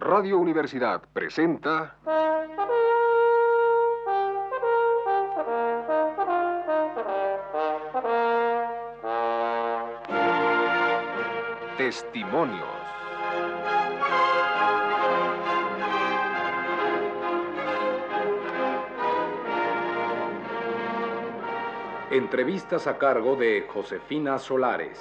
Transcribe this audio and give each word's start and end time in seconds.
Radio 0.00 0.38
Universidad 0.38 1.02
presenta... 1.12 1.94
Testimonios. 11.76 12.64
Entrevistas 22.10 22.86
a 22.86 22.96
cargo 22.96 23.36
de 23.36 23.66
Josefina 23.68 24.38
Solares. 24.38 24.98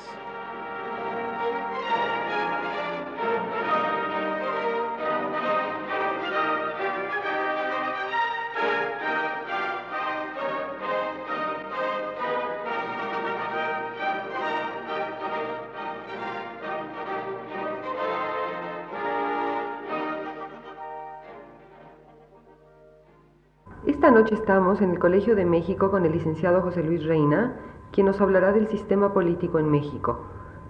Esta 24.00 24.12
noche 24.12 24.34
estamos 24.34 24.80
en 24.82 24.92
el 24.92 24.98
Colegio 24.98 25.36
de 25.36 25.44
México 25.44 25.92
con 25.92 26.06
el 26.06 26.14
licenciado 26.14 26.62
José 26.62 26.82
Luis 26.84 27.06
Reina, 27.06 27.56
quien 27.92 28.06
nos 28.08 28.22
hablará 28.22 28.54
del 28.54 28.70
sistema 28.70 29.14
político 29.14 29.60
en 29.60 29.70
México. 29.70 30.22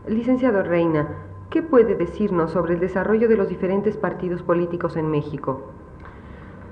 Licenciado 0.08 0.64
Reina, 0.64 1.10
¿qué 1.52 1.62
puede 1.62 1.94
decirnos 1.94 2.50
sobre 2.50 2.74
el 2.74 2.80
desarrollo 2.80 3.30
de 3.30 3.38
los 3.38 3.48
diferentes 3.48 3.98
partidos 3.98 4.42
políticos 4.42 4.98
en 4.98 5.12
México? 5.12 5.62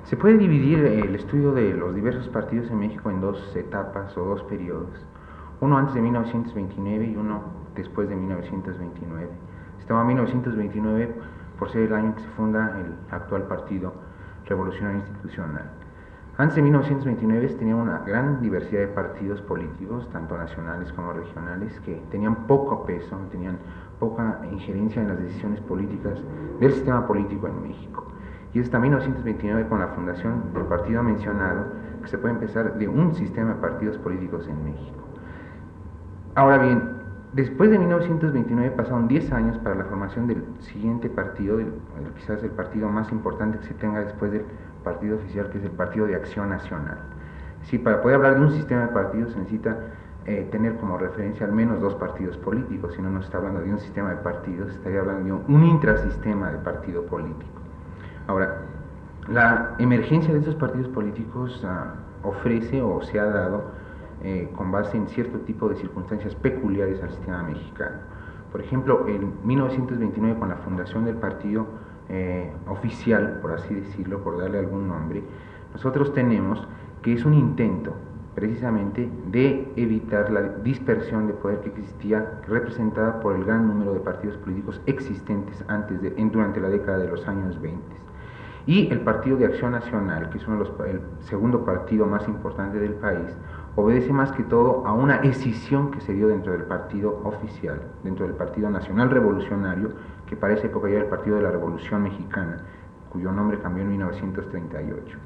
Se 0.05 0.17
puede 0.17 0.39
dividir 0.39 0.79
el 0.79 1.13
estudio 1.13 1.51
de 1.51 1.75
los 1.75 1.93
diversos 1.93 2.27
partidos 2.29 2.71
en 2.71 2.79
México 2.79 3.11
en 3.11 3.21
dos 3.21 3.55
etapas 3.55 4.17
o 4.17 4.25
dos 4.25 4.41
periodos, 4.45 5.05
uno 5.61 5.77
antes 5.77 5.93
de 5.93 6.01
1929 6.01 7.05
y 7.05 7.15
uno 7.17 7.43
después 7.75 8.09
de 8.09 8.15
1929. 8.15 9.29
Se 9.77 9.87
llama 9.87 10.05
1929 10.05 11.13
por 11.59 11.69
ser 11.69 11.83
el 11.83 11.93
año 11.93 12.15
que 12.15 12.23
se 12.23 12.29
funda 12.29 12.79
el 12.79 12.95
actual 13.11 13.43
Partido 13.43 13.93
Revolucionario 14.47 15.01
Institucional. 15.01 15.86
Antes 16.39 16.57
de 16.57 16.61
1929 16.61 17.47
tenía 17.55 17.75
una 17.75 17.97
gran 18.05 18.39
diversidad 18.41 18.81
de 18.81 18.87
partidos 18.89 19.41
políticos, 19.41 20.07
tanto 20.11 20.37
nacionales 20.37 20.93
como 20.93 21.11
regionales, 21.11 21.79
que 21.79 21.95
tenían 22.11 22.45
poco 22.45 22.85
peso, 22.85 23.17
tenían 23.31 23.57
poca 23.99 24.39
injerencia 24.51 25.01
en 25.01 25.07
las 25.07 25.19
decisiones 25.19 25.59
políticas 25.61 26.19
del 26.59 26.73
sistema 26.73 27.07
político 27.07 27.47
en 27.47 27.63
México. 27.63 28.05
Y 28.53 28.59
es 28.59 28.65
hasta 28.65 28.77
1929 28.77 29.67
con 29.67 29.79
la 29.79 29.87
fundación 29.87 30.53
del 30.53 30.65
partido 30.65 31.01
mencionado 31.01 31.65
que 32.03 32.07
se 32.07 32.19
puede 32.19 32.35
empezar 32.35 32.77
de 32.77 32.87
un 32.87 33.15
sistema 33.15 33.55
de 33.55 33.59
partidos 33.59 33.97
políticos 33.97 34.47
en 34.47 34.63
México. 34.63 34.99
Ahora 36.35 36.59
bien, 36.59 36.97
después 37.33 37.71
de 37.71 37.79
1929 37.79 38.75
pasaron 38.77 39.07
10 39.07 39.31
años 39.31 39.57
para 39.57 39.73
la 39.73 39.85
formación 39.85 40.27
del 40.27 40.43
siguiente 40.59 41.09
partido, 41.09 41.57
quizás 42.15 42.43
el 42.43 42.51
partido 42.51 42.89
más 42.89 43.11
importante 43.11 43.57
que 43.57 43.65
se 43.65 43.73
tenga 43.73 44.01
después 44.01 44.31
del 44.31 44.45
partido 44.87 45.17
oficial, 45.17 45.49
que 45.49 45.57
es 45.57 45.65
el 45.65 45.71
Partido 45.71 46.05
de 46.07 46.15
Acción 46.15 46.49
Nacional. 46.49 46.97
Sí, 47.63 47.77
para 47.77 48.01
poder 48.01 48.15
hablar 48.15 48.35
de 48.35 48.41
un 48.45 48.51
sistema 48.51 48.81
de 48.83 48.87
partidos 48.87 49.33
se 49.33 49.39
necesita 49.39 49.77
eh, 50.25 50.47
tener 50.51 50.77
como 50.77 50.97
referencia 50.97 51.45
al 51.45 51.51
menos 51.51 51.81
dos 51.81 51.95
partidos 51.95 52.37
políticos, 52.37 52.93
si 52.95 53.01
no, 53.01 53.09
no 53.09 53.19
está 53.19 53.37
hablando 53.37 53.61
de 53.61 53.71
un 53.71 53.79
sistema 53.79 54.09
de 54.11 54.17
partidos, 54.17 54.71
estaría 54.71 55.01
hablando 55.01 55.23
de 55.25 55.53
un, 55.53 55.63
intrasistema 55.65 56.51
de 56.51 56.59
partido 56.59 57.05
político. 57.05 57.59
Ahora, 58.27 58.61
la 59.27 59.75
emergencia 59.79 60.31
de 60.33 60.39
estos 60.39 60.55
partidos 60.55 60.87
políticos 60.89 61.61
ah, 61.65 61.95
ofrece 62.23 62.81
o 62.81 63.01
se 63.01 63.19
ha 63.19 63.25
dado 63.25 63.65
eh, 64.23 64.49
con 64.55 64.71
base 64.71 64.95
en 64.95 65.07
cierto 65.07 65.39
tipo 65.39 65.67
de 65.69 65.75
circunstancias 65.75 66.33
peculiares 66.35 67.03
al 67.03 67.09
sistema 67.09 67.43
mexicano. 67.43 67.97
Por 68.51 68.61
ejemplo, 68.61 69.05
en 69.07 69.33
1929, 69.43 70.39
con 70.39 70.49
la 70.49 70.55
fundación 70.57 71.03
del 71.05 71.15
partido 71.15 71.67
eh, 72.09 72.51
oficial, 72.67 73.39
por 73.41 73.51
así 73.51 73.73
decirlo, 73.73 74.23
por 74.23 74.39
darle 74.39 74.59
algún 74.59 74.87
nombre, 74.87 75.23
nosotros 75.73 76.13
tenemos 76.13 76.67
que 77.01 77.13
es 77.13 77.25
un 77.25 77.33
intento 77.33 77.93
precisamente 78.37 79.09
de 79.31 79.73
evitar 79.75 80.29
la 80.29 80.41
dispersión 80.43 81.25
de 81.25 81.33
poder 81.33 81.59
que 81.61 81.69
existía 81.69 82.39
representada 82.47 83.19
por 83.19 83.35
el 83.35 83.43
gran 83.43 83.67
número 83.67 83.93
de 83.93 83.99
partidos 83.99 84.37
políticos 84.37 84.79
existentes 84.85 85.65
antes 85.67 85.99
de, 86.03 86.11
durante 86.11 86.61
la 86.61 86.69
década 86.69 86.99
de 86.99 87.07
los 87.07 87.27
años 87.27 87.59
20. 87.59 87.81
Y 88.67 88.91
el 88.91 88.99
Partido 88.99 89.37
de 89.37 89.45
Acción 89.45 89.71
Nacional, 89.71 90.29
que 90.29 90.37
es 90.37 90.47
uno 90.47 90.57
de 90.57 90.69
los, 90.69 90.79
el 90.87 91.01
segundo 91.21 91.65
partido 91.65 92.05
más 92.05 92.27
importante 92.27 92.77
del 92.79 92.93
país, 92.93 93.35
obedece 93.75 94.13
más 94.13 94.31
que 94.31 94.43
todo 94.43 94.85
a 94.85 94.93
una 94.93 95.15
escisión 95.17 95.89
que 95.89 96.01
se 96.01 96.13
dio 96.13 96.27
dentro 96.27 96.51
del 96.51 96.65
partido 96.65 97.21
oficial, 97.23 97.81
dentro 98.03 98.27
del 98.27 98.35
Partido 98.35 98.69
Nacional 98.69 99.09
Revolucionario, 99.09 99.93
que 100.27 100.35
para 100.35 100.53
esa 100.53 100.67
época 100.67 100.87
ya 100.89 100.95
era 100.95 101.03
el 101.05 101.09
Partido 101.09 101.37
de 101.37 101.43
la 101.43 101.51
Revolución 101.51 102.03
Mexicana, 102.03 102.57
cuyo 103.09 103.31
nombre 103.31 103.59
cambió 103.59 103.83
en 103.83 103.89
1938. 103.89 105.17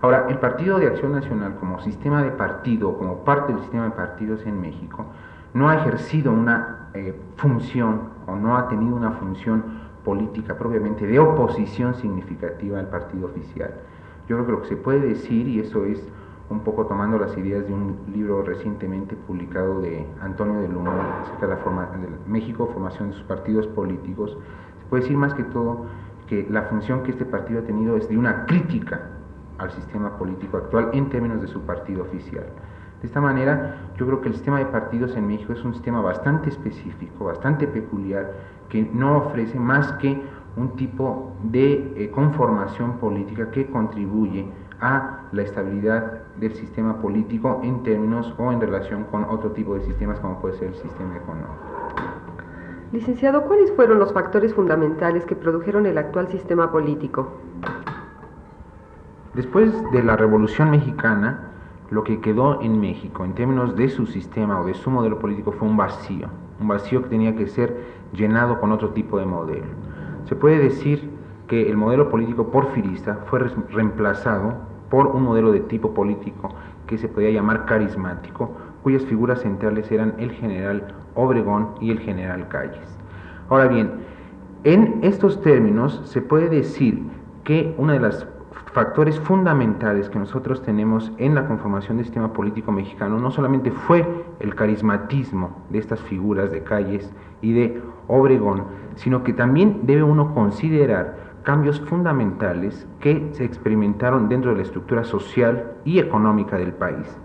Ahora, 0.00 0.26
el 0.28 0.38
Partido 0.38 0.78
de 0.78 0.86
Acción 0.86 1.12
Nacional 1.12 1.56
como 1.56 1.80
sistema 1.80 2.22
de 2.22 2.30
partido, 2.30 2.96
como 2.96 3.24
parte 3.24 3.52
del 3.52 3.62
sistema 3.62 3.84
de 3.84 3.90
partidos 3.90 4.44
en 4.46 4.60
México, 4.60 5.06
no 5.54 5.68
ha 5.68 5.76
ejercido 5.76 6.32
una 6.32 6.88
eh, 6.94 7.18
función 7.36 8.10
o 8.26 8.36
no 8.36 8.56
ha 8.56 8.68
tenido 8.68 8.96
una 8.96 9.12
función 9.12 9.84
política 10.04 10.56
propiamente 10.56 11.06
de 11.06 11.18
oposición 11.18 11.94
significativa 11.94 12.78
al 12.78 12.88
partido 12.88 13.26
oficial. 13.26 13.70
Yo 14.28 14.36
creo 14.36 14.46
que 14.46 14.52
lo 14.52 14.62
que 14.62 14.68
se 14.68 14.76
puede 14.76 15.00
decir, 15.00 15.48
y 15.48 15.60
eso 15.60 15.84
es 15.84 16.06
un 16.50 16.60
poco 16.60 16.86
tomando 16.86 17.18
las 17.18 17.36
ideas 17.38 17.66
de 17.66 17.72
un 17.72 17.96
libro 18.12 18.42
recientemente 18.42 19.16
publicado 19.16 19.80
de 19.80 20.06
Antonio 20.20 20.60
de 20.60 20.68
Luna 20.68 21.22
acerca 21.22 21.46
de 21.46 21.54
la 21.54 21.86
de 21.96 22.08
México, 22.26 22.68
formación 22.72 23.10
de 23.10 23.14
sus 23.14 23.24
partidos 23.24 23.66
políticos, 23.68 24.36
se 24.80 24.86
puede 24.88 25.02
decir 25.02 25.16
más 25.16 25.34
que 25.34 25.44
todo 25.44 25.86
que 26.26 26.46
la 26.50 26.62
función 26.62 27.02
que 27.02 27.10
este 27.10 27.24
partido 27.24 27.60
ha 27.60 27.64
tenido 27.64 27.96
es 27.96 28.08
de 28.08 28.16
una 28.16 28.46
crítica 28.46 29.10
al 29.58 29.70
sistema 29.70 30.16
político 30.16 30.56
actual 30.56 30.90
en 30.92 31.08
términos 31.08 31.40
de 31.40 31.48
su 31.48 31.60
partido 31.62 32.02
oficial. 32.02 32.44
De 33.00 33.06
esta 33.06 33.20
manera, 33.20 33.76
yo 33.96 34.06
creo 34.06 34.20
que 34.20 34.28
el 34.28 34.34
sistema 34.34 34.58
de 34.58 34.66
partidos 34.66 35.14
en 35.16 35.26
México 35.26 35.52
es 35.52 35.62
un 35.64 35.74
sistema 35.74 36.00
bastante 36.00 36.48
específico, 36.48 37.26
bastante 37.26 37.66
peculiar, 37.66 38.32
que 38.68 38.82
no 38.92 39.18
ofrece 39.18 39.58
más 39.58 39.92
que 39.94 40.22
un 40.56 40.70
tipo 40.76 41.32
de 41.42 41.92
eh, 41.96 42.10
conformación 42.10 42.98
política 42.98 43.50
que 43.50 43.66
contribuye 43.66 44.46
a 44.80 45.20
la 45.32 45.42
estabilidad 45.42 46.22
del 46.36 46.54
sistema 46.54 47.00
político 47.00 47.60
en 47.62 47.82
términos 47.82 48.34
o 48.38 48.52
en 48.52 48.60
relación 48.60 49.04
con 49.04 49.24
otro 49.24 49.50
tipo 49.52 49.74
de 49.74 49.82
sistemas 49.82 50.18
como 50.20 50.40
puede 50.40 50.56
ser 50.56 50.68
el 50.68 50.74
sistema 50.74 51.16
económico. 51.16 51.52
Licenciado, 52.92 53.42
¿cuáles 53.42 53.72
fueron 53.72 53.98
los 53.98 54.12
factores 54.12 54.54
fundamentales 54.54 55.24
que 55.24 55.34
produjeron 55.34 55.86
el 55.86 55.98
actual 55.98 56.28
sistema 56.28 56.70
político? 56.70 57.32
Después 59.34 59.72
de 59.90 60.02
la 60.02 60.16
Revolución 60.16 60.70
Mexicana, 60.70 61.50
lo 61.90 62.04
que 62.04 62.20
quedó 62.20 62.60
en 62.60 62.80
México 62.80 63.24
en 63.24 63.34
términos 63.34 63.74
de 63.74 63.88
su 63.88 64.06
sistema 64.06 64.60
o 64.60 64.64
de 64.64 64.74
su 64.74 64.90
modelo 64.90 65.18
político 65.18 65.52
fue 65.52 65.66
un 65.66 65.76
vacío, 65.76 66.28
un 66.60 66.68
vacío 66.68 67.02
que 67.02 67.08
tenía 67.08 67.34
que 67.34 67.48
ser 67.48 67.76
llenado 68.12 68.60
con 68.60 68.70
otro 68.70 68.90
tipo 68.90 69.18
de 69.18 69.26
modelo. 69.26 69.66
Se 70.26 70.36
puede 70.36 70.58
decir 70.58 71.10
que 71.46 71.68
el 71.68 71.76
modelo 71.76 72.08
político 72.08 72.50
porfirista 72.50 73.18
fue 73.26 73.40
reemplazado 73.40 74.54
por 74.90 75.08
un 75.08 75.22
modelo 75.22 75.52
de 75.52 75.60
tipo 75.60 75.92
político 75.92 76.50
que 76.86 76.98
se 76.98 77.08
podía 77.08 77.30
llamar 77.30 77.64
carismático, 77.66 78.52
cuyas 78.82 79.04
figuras 79.04 79.40
centrales 79.40 79.90
eran 79.90 80.14
el 80.18 80.32
general 80.32 80.94
Obregón 81.14 81.70
y 81.80 81.90
el 81.90 82.00
general 82.00 82.48
Calles. 82.48 82.98
Ahora 83.48 83.66
bien, 83.66 83.92
en 84.64 85.00
estos 85.02 85.40
términos 85.42 86.00
se 86.04 86.22
puede 86.22 86.48
decir 86.48 87.02
que 87.44 87.74
uno 87.76 87.92
de 87.92 88.00
los 88.00 88.26
factores 88.72 89.20
fundamentales 89.20 90.08
que 90.10 90.18
nosotros 90.18 90.62
tenemos 90.62 91.12
en 91.18 91.34
la 91.34 91.46
conformación 91.46 91.96
del 91.96 92.06
sistema 92.06 92.32
político 92.32 92.72
mexicano 92.72 93.18
no 93.18 93.30
solamente 93.30 93.70
fue 93.70 94.04
el 94.40 94.54
carismatismo 94.54 95.64
de 95.70 95.78
estas 95.78 96.00
figuras 96.00 96.50
de 96.50 96.62
Calles 96.64 97.12
y 97.40 97.52
de 97.52 97.80
Obregón, 98.08 98.64
sino 98.96 99.22
que 99.22 99.32
también 99.32 99.80
debe 99.84 100.02
uno 100.02 100.34
considerar 100.34 101.23
cambios 101.44 101.80
fundamentales 101.82 102.88
que 103.00 103.28
se 103.32 103.44
experimentaron 103.44 104.28
dentro 104.28 104.50
de 104.50 104.56
la 104.56 104.62
estructura 104.62 105.04
social 105.04 105.74
y 105.84 106.00
económica 106.00 106.56
del 106.56 106.72
país. 106.72 107.16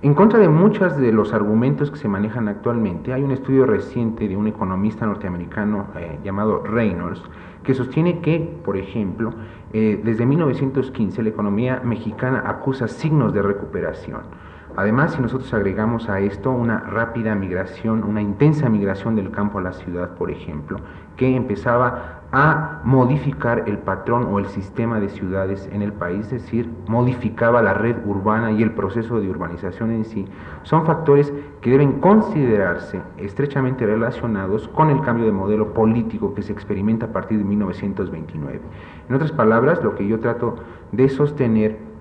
En 0.00 0.14
contra 0.14 0.40
de 0.40 0.48
muchos 0.48 0.96
de 0.96 1.12
los 1.12 1.32
argumentos 1.32 1.90
que 1.90 1.96
se 1.96 2.08
manejan 2.08 2.48
actualmente, 2.48 3.12
hay 3.12 3.22
un 3.22 3.30
estudio 3.30 3.66
reciente 3.66 4.26
de 4.26 4.36
un 4.36 4.48
economista 4.48 5.06
norteamericano 5.06 5.88
eh, 5.96 6.18
llamado 6.24 6.64
Reynolds 6.64 7.22
que 7.62 7.74
sostiene 7.74 8.20
que, 8.20 8.40
por 8.64 8.76
ejemplo, 8.76 9.32
eh, 9.72 10.00
desde 10.02 10.26
1915 10.26 11.22
la 11.22 11.28
economía 11.28 11.80
mexicana 11.84 12.42
acusa 12.46 12.88
signos 12.88 13.32
de 13.32 13.42
recuperación. 13.42 14.22
Además, 14.74 15.12
si 15.12 15.22
nosotros 15.22 15.52
agregamos 15.52 16.08
a 16.08 16.18
esto 16.20 16.50
una 16.50 16.80
rápida 16.80 17.34
migración, 17.34 18.02
una 18.04 18.22
intensa 18.22 18.68
migración 18.68 19.14
del 19.14 19.30
campo 19.30 19.58
a 19.58 19.62
la 19.62 19.72
ciudad, 19.72 20.16
por 20.16 20.30
ejemplo, 20.30 20.78
que 21.16 21.36
empezaba 21.36 22.21
a 22.32 22.80
modificar 22.82 23.64
el 23.66 23.76
patrón 23.76 24.26
o 24.30 24.38
el 24.38 24.46
sistema 24.46 24.98
de 24.98 25.10
ciudades 25.10 25.68
en 25.70 25.82
el 25.82 25.92
país, 25.92 26.32
es 26.32 26.42
decir, 26.42 26.68
modificaba 26.88 27.60
la 27.62 27.74
red 27.74 27.96
urbana 28.06 28.50
y 28.50 28.62
el 28.62 28.72
proceso 28.72 29.20
de 29.20 29.28
urbanización 29.28 29.90
en 29.90 30.06
sí, 30.06 30.24
son 30.62 30.86
factores 30.86 31.30
que 31.60 31.70
deben 31.70 32.00
considerarse 32.00 33.02
estrechamente 33.18 33.84
relacionados 33.84 34.66
con 34.68 34.88
el 34.88 35.02
cambio 35.02 35.26
de 35.26 35.32
modelo 35.32 35.74
político 35.74 36.34
que 36.34 36.42
se 36.42 36.52
experimenta 36.52 37.06
a 37.06 37.12
partir 37.12 37.36
de 37.36 37.44
1929. 37.44 38.60
En 39.10 39.14
otras 39.14 39.32
palabras, 39.32 39.84
lo 39.84 39.94
que 39.94 40.06
yo 40.06 40.18
trato 40.20 40.56
de 40.90 41.10
sostener 41.10 41.91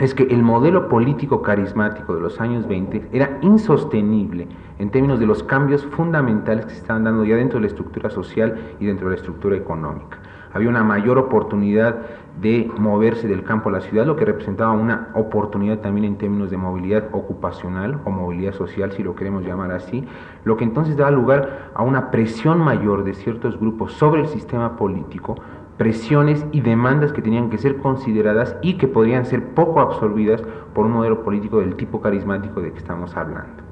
es 0.00 0.14
que 0.14 0.24
el 0.24 0.42
modelo 0.42 0.88
político 0.88 1.42
carismático 1.42 2.14
de 2.14 2.22
los 2.22 2.40
años 2.40 2.66
20 2.66 3.08
era 3.12 3.38
insostenible 3.42 4.48
en 4.78 4.90
términos 4.90 5.20
de 5.20 5.26
los 5.26 5.42
cambios 5.42 5.84
fundamentales 5.84 6.64
que 6.64 6.72
se 6.72 6.78
estaban 6.78 7.04
dando 7.04 7.24
ya 7.24 7.36
dentro 7.36 7.58
de 7.58 7.62
la 7.62 7.66
estructura 7.68 8.08
social 8.08 8.58
y 8.80 8.86
dentro 8.86 9.08
de 9.08 9.14
la 9.14 9.20
estructura 9.20 9.56
económica. 9.56 10.18
Había 10.52 10.70
una 10.70 10.82
mayor 10.82 11.18
oportunidad 11.18 11.98
de 12.40 12.70
moverse 12.78 13.28
del 13.28 13.44
campo 13.44 13.68
a 13.68 13.72
la 13.72 13.80
ciudad, 13.82 14.06
lo 14.06 14.16
que 14.16 14.24
representaba 14.24 14.72
una 14.72 15.10
oportunidad 15.14 15.80
también 15.80 16.06
en 16.06 16.16
términos 16.16 16.50
de 16.50 16.56
movilidad 16.56 17.08
ocupacional 17.12 18.00
o 18.04 18.10
movilidad 18.10 18.54
social, 18.54 18.92
si 18.92 19.02
lo 19.02 19.14
queremos 19.14 19.44
llamar 19.44 19.70
así, 19.72 20.04
lo 20.44 20.56
que 20.56 20.64
entonces 20.64 20.96
daba 20.96 21.10
lugar 21.10 21.70
a 21.74 21.82
una 21.82 22.10
presión 22.10 22.58
mayor 22.58 23.04
de 23.04 23.14
ciertos 23.14 23.60
grupos 23.60 23.92
sobre 23.92 24.22
el 24.22 24.28
sistema 24.28 24.76
político 24.76 25.36
presiones 25.80 26.44
y 26.52 26.60
demandas 26.60 27.10
que 27.10 27.22
tenían 27.22 27.48
que 27.48 27.56
ser 27.56 27.78
consideradas 27.78 28.54
y 28.60 28.74
que 28.74 28.86
podrían 28.86 29.24
ser 29.24 29.42
poco 29.54 29.80
absorbidas 29.80 30.42
por 30.74 30.84
un 30.84 30.92
modelo 30.92 31.22
político 31.22 31.60
del 31.60 31.74
tipo 31.74 32.02
carismático 32.02 32.60
de 32.60 32.70
que 32.70 32.76
estamos 32.76 33.16
hablando. 33.16 33.62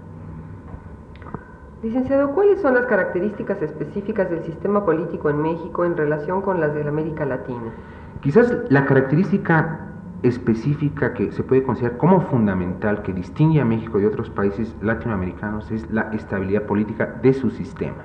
Licenciado, 1.83 2.31
¿cuáles 2.31 2.63
son 2.63 2.73
las 2.73 2.87
características 2.87 3.61
específicas 3.61 4.31
del 4.31 4.43
sistema 4.43 4.87
político 4.87 5.29
en 5.29 5.43
México 5.43 5.85
en 5.85 5.99
relación 5.99 6.41
con 6.41 6.63
las 6.63 6.73
de 6.73 6.83
la 6.83 6.89
América 6.89 7.27
Latina? 7.27 7.75
Quizás 8.23 8.57
la 8.71 8.87
característica 8.87 9.81
específica 10.23 11.13
que 11.13 11.31
se 11.31 11.43
puede 11.43 11.63
considerar 11.63 11.99
como 11.99 12.23
fundamental 12.23 13.03
que 13.03 13.13
distingue 13.13 13.61
a 13.61 13.67
México 13.67 13.99
de 13.99 14.07
otros 14.07 14.31
países 14.31 14.75
latinoamericanos 14.81 15.71
es 15.71 15.91
la 15.91 16.09
estabilidad 16.15 16.63
política 16.63 17.19
de 17.21 17.35
su 17.35 17.51
sistema. 17.51 18.03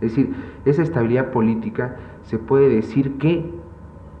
Es 0.00 0.10
decir, 0.10 0.34
esa 0.64 0.82
estabilidad 0.82 1.30
política 1.30 1.96
se 2.24 2.38
puede 2.38 2.68
decir 2.68 3.18
que 3.18 3.50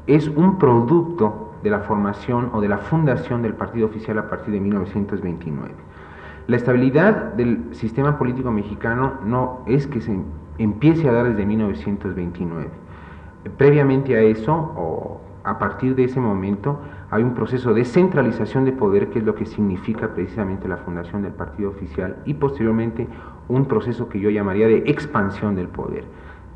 es 0.06 0.28
un 0.28 0.58
producto 0.58 1.52
de 1.62 1.70
la 1.70 1.80
formación 1.80 2.50
o 2.52 2.60
de 2.60 2.68
la 2.68 2.78
fundación 2.78 3.42
del 3.42 3.54
partido 3.54 3.86
oficial 3.86 4.18
a 4.18 4.28
partir 4.30 4.54
de 4.54 4.60
1929. 4.60 5.74
La 6.46 6.56
estabilidad 6.56 7.32
del 7.32 7.74
sistema 7.74 8.18
político 8.18 8.52
mexicano 8.52 9.14
no 9.24 9.62
es 9.66 9.86
que 9.86 10.00
se 10.00 10.16
empiece 10.58 11.08
a 11.08 11.12
dar 11.12 11.28
desde 11.28 11.44
1929. 11.44 12.68
Previamente 13.56 14.16
a 14.16 14.20
eso, 14.20 14.54
o 14.54 15.20
a 15.46 15.58
partir 15.58 15.94
de 15.94 16.04
ese 16.04 16.18
momento, 16.18 16.80
hay 17.08 17.22
un 17.22 17.34
proceso 17.34 17.72
de 17.72 17.84
centralización 17.84 18.64
de 18.64 18.72
poder, 18.72 19.10
que 19.10 19.20
es 19.20 19.24
lo 19.24 19.36
que 19.36 19.46
significa 19.46 20.12
precisamente 20.12 20.66
la 20.66 20.76
fundación 20.78 21.22
del 21.22 21.32
partido 21.32 21.70
oficial, 21.70 22.16
y 22.24 22.34
posteriormente 22.34 23.06
un 23.48 23.66
proceso 23.66 24.08
que 24.08 24.18
yo 24.18 24.28
llamaría 24.28 24.66
de 24.66 24.78
expansión 24.86 25.54
del 25.54 25.68
poder. 25.68 26.04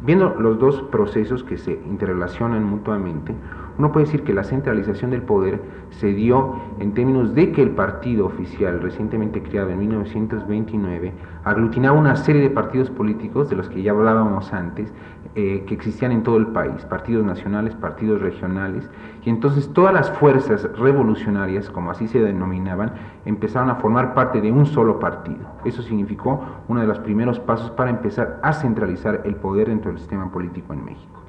Viendo 0.03 0.35
los 0.41 0.59
dos 0.59 0.83
procesos 0.91 1.45
que 1.45 1.57
se 1.57 1.73
interrelacionan 1.73 2.65
mutuamente, 2.65 3.33
uno 3.79 3.93
puede 3.93 4.07
decir 4.07 4.25
que 4.25 4.35
la 4.35 4.45
centralización 4.45 5.11
del 5.13 5.23
poder 5.23 5.61
se 5.91 6.09
dio 6.09 6.57
en 6.81 6.93
términos 6.93 7.35
de 7.35 7.53
que 7.53 7.63
el 7.63 7.71
partido 7.71 8.27
oficial 8.27 8.81
recientemente 8.81 9.43
creado 9.43 9.71
en 9.71 9.79
1929 9.79 11.13
aglutinaba 11.45 11.99
una 11.99 12.17
serie 12.17 12.43
de 12.43 12.51
partidos 12.51 12.91
políticos 12.91 13.49
de 13.49 13.57
los 13.57 13.69
que 13.69 13.83
ya 13.83 13.93
hablábamos 13.93 14.53
antes 14.53 14.93
eh, 15.37 15.65
que 15.67 15.75
existían 15.75 16.11
en 16.11 16.23
todo 16.23 16.37
el 16.37 16.49
país, 16.49 16.85
partidos 16.87 17.25
nacionales, 17.25 17.75
partidos 17.77 18.21
regionales, 18.21 18.91
y 19.25 19.31
entonces 19.31 19.73
todas 19.73 19.95
las 19.95 20.11
fuerzas 20.11 20.69
revolucionarias, 20.77 21.71
como 21.71 21.93
así 21.93 22.09
se 22.09 22.21
denominaban, 22.21 22.95
empezaron 23.25 23.71
a 23.71 23.77
formar 23.77 24.13
parte 24.15 24.41
de 24.41 24.51
un 24.51 24.67
solo 24.67 24.99
partido. 24.99 25.47
Eso 25.65 25.83
significó 25.83 26.45
uno 26.69 26.81
de 26.81 26.87
los 26.89 26.99
primeros 26.99 27.39
pasos 27.39 27.71
para 27.71 27.91
empezar 27.91 28.41
a 28.43 28.53
centralizar 28.53 29.23
el 29.25 29.37
poder 29.37 29.69
dentro 29.69 29.91
del 29.93 30.01
sistema 30.01 30.31
político 30.33 30.73
en 30.73 30.85
México. 30.85 31.21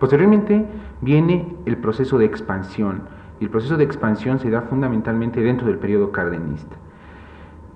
Posteriormente 0.00 0.66
viene 1.00 1.54
el 1.64 1.76
proceso 1.76 2.18
de 2.18 2.24
expansión, 2.24 3.02
y 3.40 3.44
el 3.44 3.50
proceso 3.50 3.76
de 3.76 3.84
expansión 3.84 4.38
se 4.38 4.50
da 4.50 4.62
fundamentalmente 4.62 5.40
dentro 5.40 5.66
del 5.66 5.78
periodo 5.78 6.10
cardenista. 6.10 6.76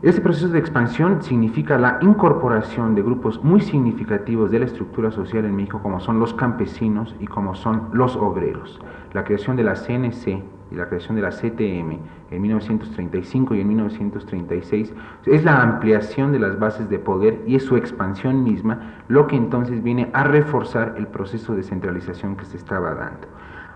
Este 0.00 0.20
proceso 0.20 0.46
de 0.46 0.60
expansión 0.60 1.22
significa 1.22 1.76
la 1.76 1.98
incorporación 2.02 2.94
de 2.94 3.02
grupos 3.02 3.42
muy 3.42 3.60
significativos 3.60 4.48
de 4.52 4.60
la 4.60 4.66
estructura 4.66 5.10
social 5.10 5.44
en 5.44 5.56
México, 5.56 5.80
como 5.82 5.98
son 5.98 6.20
los 6.20 6.34
campesinos 6.34 7.16
y 7.18 7.26
como 7.26 7.56
son 7.56 7.88
los 7.92 8.14
obreros. 8.14 8.78
La 9.12 9.24
creación 9.24 9.56
de 9.56 9.64
la 9.64 9.74
CNC 9.74 10.44
y 10.70 10.74
la 10.76 10.86
creación 10.86 11.16
de 11.16 11.22
la 11.22 11.30
CTM 11.30 11.98
en 12.30 12.42
1935 12.42 13.56
y 13.56 13.60
en 13.60 13.66
1936 13.66 14.94
es 15.26 15.42
la 15.42 15.62
ampliación 15.62 16.30
de 16.30 16.38
las 16.38 16.60
bases 16.60 16.88
de 16.88 17.00
poder 17.00 17.42
y 17.44 17.56
es 17.56 17.64
su 17.64 17.76
expansión 17.76 18.44
misma 18.44 19.02
lo 19.08 19.26
que 19.26 19.34
entonces 19.34 19.82
viene 19.82 20.10
a 20.12 20.22
reforzar 20.22 20.94
el 20.96 21.08
proceso 21.08 21.56
de 21.56 21.64
centralización 21.64 22.36
que 22.36 22.44
se 22.44 22.56
estaba 22.56 22.94
dando. 22.94 23.26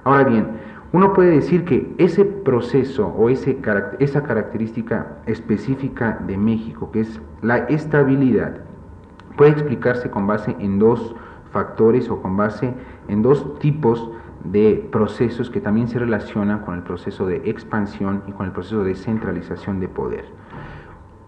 Ahora 0.04 0.22
bien, 0.22 0.50
uno 0.92 1.14
puede 1.14 1.30
decir 1.30 1.64
que 1.64 1.94
ese 1.96 2.24
proceso 2.24 3.06
o 3.06 3.30
esa 3.30 4.22
característica 4.22 5.18
específica 5.26 6.18
de 6.26 6.36
México, 6.36 6.90
que 6.92 7.00
es 7.00 7.20
la 7.40 7.58
estabilidad, 7.58 8.58
puede 9.36 9.52
explicarse 9.52 10.10
con 10.10 10.26
base 10.26 10.54
en 10.58 10.78
dos 10.78 11.14
factores 11.50 12.10
o 12.10 12.20
con 12.20 12.36
base 12.36 12.74
en 13.08 13.22
dos 13.22 13.58
tipos 13.58 14.10
de 14.44 14.86
procesos 14.92 15.48
que 15.48 15.60
también 15.60 15.88
se 15.88 15.98
relacionan 15.98 16.60
con 16.60 16.74
el 16.74 16.82
proceso 16.82 17.26
de 17.26 17.36
expansión 17.44 18.22
y 18.26 18.32
con 18.32 18.46
el 18.46 18.52
proceso 18.52 18.84
de 18.84 18.94
centralización 18.94 19.80
de 19.80 19.88
poder. 19.88 20.26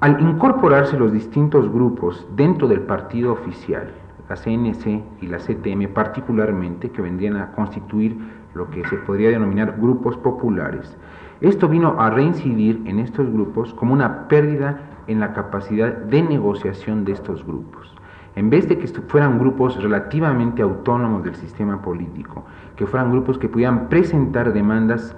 Al 0.01 0.21
incorporarse 0.21 0.99
los 0.99 1.13
distintos 1.13 1.73
grupos 1.73 2.27
dentro 2.37 2.69
del 2.69 2.81
partido 2.81 3.33
oficial, 3.33 3.93
la 4.29 4.37
CNC 4.37 5.23
y 5.23 5.27
la 5.27 5.39
CTM 5.39 5.93
particularmente, 5.95 6.91
que 6.91 7.01
vendrían 7.01 7.37
a 7.37 7.53
constituir 7.53 8.44
lo 8.55 8.71
que 8.71 8.85
se 8.89 8.97
podría 8.97 9.31
denominar 9.31 9.77
grupos 9.79 10.17
populares. 10.17 10.97
Esto 11.41 11.69
vino 11.69 12.01
a 12.01 12.11
reincidir 12.11 12.83
en 12.87 12.99
estos 12.99 13.31
grupos 13.31 13.75
como 13.75 13.93
una 13.93 14.29
pérdida 14.29 14.81
en 15.07 15.21
la 15.21 15.33
capacidad 15.33 15.93
de 15.93 16.23
negociación 16.23 17.05
de 17.05 17.13
estos 17.13 17.45
grupos. 17.45 17.95
En 18.37 18.51
vez 18.51 18.69
de 18.69 18.79
que 18.79 18.89
fueran 18.89 19.39
grupos 19.39 19.81
relativamente 19.83 20.63
autónomos 20.63 21.23
del 21.23 21.37
sistema 21.37 21.83
político, 21.83 22.45
que 22.77 22.87
fueran 22.87 23.13
grupos 23.13 23.39
que 23.39 23.49
pudieran 23.49 23.89
presentar 23.89 24.53
demandas 24.53 25.17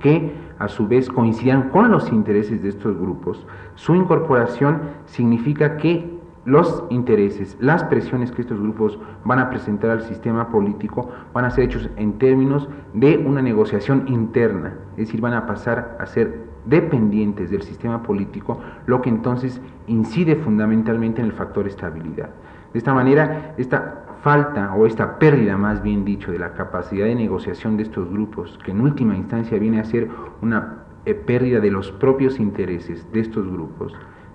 que 0.00 0.32
a 0.58 0.68
su 0.68 0.88
vez 0.88 1.08
coincidían 1.08 1.70
con 1.70 1.90
los 1.90 2.10
intereses 2.12 2.62
de 2.62 2.68
estos 2.68 2.98
grupos, 2.98 3.46
su 3.74 3.94
incorporación 3.94 4.82
significa 5.06 5.76
que 5.76 6.11
los 6.44 6.84
intereses, 6.90 7.56
las 7.60 7.84
presiones 7.84 8.32
que 8.32 8.42
estos 8.42 8.58
grupos 8.58 8.98
van 9.24 9.38
a 9.38 9.48
presentar 9.48 9.90
al 9.90 10.02
sistema 10.02 10.48
político 10.48 11.10
van 11.32 11.44
a 11.44 11.50
ser 11.50 11.64
hechos 11.64 11.88
en 11.96 12.18
términos 12.18 12.68
de 12.94 13.16
una 13.18 13.42
negociación 13.42 14.04
interna, 14.08 14.74
es 14.92 15.06
decir, 15.06 15.20
van 15.20 15.34
a 15.34 15.46
pasar 15.46 15.96
a 16.00 16.06
ser 16.06 16.50
dependientes 16.64 17.50
del 17.50 17.62
sistema 17.62 18.02
político, 18.02 18.60
lo 18.86 19.02
que 19.02 19.08
entonces 19.08 19.60
incide 19.86 20.36
fundamentalmente 20.36 21.20
en 21.20 21.28
el 21.28 21.32
factor 21.32 21.66
estabilidad. 21.66 22.30
De 22.72 22.78
esta 22.78 22.94
manera, 22.94 23.54
esta 23.56 24.04
falta 24.22 24.72
o 24.74 24.86
esta 24.86 25.18
pérdida, 25.18 25.56
más 25.56 25.82
bien 25.82 26.04
dicho, 26.04 26.30
de 26.30 26.38
la 26.38 26.54
capacidad 26.54 27.06
de 27.06 27.14
negociación 27.14 27.76
de 27.76 27.82
estos 27.82 28.08
grupos, 28.08 28.58
que 28.64 28.70
en 28.70 28.80
última 28.80 29.16
instancia 29.16 29.58
viene 29.58 29.80
a 29.80 29.84
ser 29.84 30.08
una 30.40 30.84
eh, 31.04 31.14
pérdida 31.14 31.58
de 31.58 31.70
los 31.70 31.90
propios 31.90 32.38
intereses 32.38 33.10
de 33.12 33.20
estos 33.20 33.50
grupos, 33.50 33.92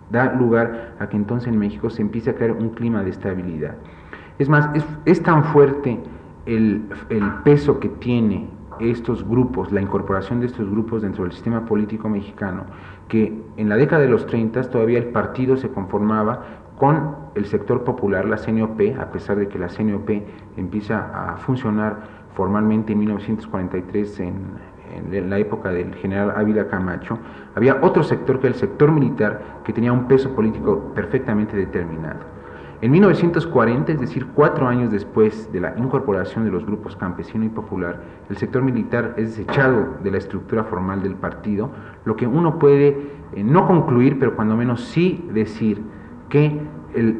da 0.09 0.33
lugar 0.33 0.95
a 0.99 1.07
que 1.09 1.17
entonces 1.17 1.49
en 1.49 1.59
México 1.59 1.89
se 1.89 2.01
empiece 2.01 2.29
a 2.29 2.35
crear 2.35 2.51
un 2.51 2.69
clima 2.69 3.03
de 3.03 3.09
estabilidad. 3.09 3.75
Es 4.39 4.49
más, 4.49 4.69
es, 5.05 5.23
tan 5.23 5.43
fuerte 5.45 5.99
el, 6.45 6.89
el, 7.09 7.23
peso 7.43 7.79
que 7.79 7.89
tiene 7.89 8.47
estos 8.79 9.27
grupos, 9.27 9.71
la 9.71 9.81
incorporación 9.81 10.39
de 10.39 10.45
estos 10.45 10.69
grupos 10.69 11.01
dentro 11.01 11.23
del 11.23 11.33
sistema 11.33 11.65
político 11.65 12.07
mexicano, 12.07 12.65
que 13.07 13.41
en 13.57 13.69
la 13.69 13.75
década 13.75 14.03
de 14.03 14.09
los 14.09 14.27
30 14.27 14.61
todavía 14.69 14.99
el 14.99 15.07
partido 15.07 15.57
se 15.57 15.69
conformaba 15.69 16.43
con 16.77 17.15
el 17.33 17.45
sector 17.45 17.83
popular, 17.83 18.25
la 18.25 18.37
CNOP, 18.37 18.79
a 18.99 19.11
pesar 19.11 19.37
de 19.37 19.47
que 19.47 19.57
la 19.57 19.67
CNOP 19.67 20.09
empieza 20.57 21.31
a 21.33 21.37
funcionar 21.37 22.17
formalmente 22.35 22.93
en 22.93 22.99
1943 22.99 24.19
en, 24.19 24.35
en 24.95 25.29
la 25.29 25.37
época 25.39 25.69
del 25.69 25.93
general 25.95 26.33
Ávila 26.35 26.67
Camacho, 26.67 27.19
había 27.55 27.79
otro 27.81 28.03
sector 28.03 28.39
que 28.39 28.47
era 28.47 28.55
el 28.55 28.59
sector 28.59 28.91
militar 28.91 29.61
que 29.63 29.73
tenía 29.73 29.91
un 29.91 30.07
peso 30.07 30.35
político 30.35 30.91
perfectamente 30.93 31.55
determinado. 31.55 32.37
En 32.79 32.91
1940, 32.91 33.91
es 33.91 33.99
decir, 33.99 34.27
cuatro 34.35 34.67
años 34.67 34.91
después 34.91 35.51
de 35.51 35.59
la 35.59 35.73
incorporación 35.77 36.45
de 36.45 36.51
los 36.51 36.63
grupos 36.63 36.95
campesino 36.95 37.43
y 37.43 37.49
popular, 37.49 38.03
el 38.29 38.37
sector 38.37 38.61
militar 38.61 39.15
es 39.17 39.35
desechado 39.35 39.95
de 40.03 40.11
la 40.11 40.19
estructura 40.19 40.63
formal 40.63 41.01
del 41.01 41.15
partido, 41.15 41.71
lo 42.05 42.15
que 42.15 42.27
uno 42.27 42.59
puede 42.59 42.89
eh, 43.33 43.43
no 43.43 43.65
concluir, 43.65 44.19
pero 44.19 44.35
cuando 44.35 44.55
menos 44.55 44.83
sí 44.83 45.27
decir 45.33 45.81
que 46.29 46.61
el 46.93 47.19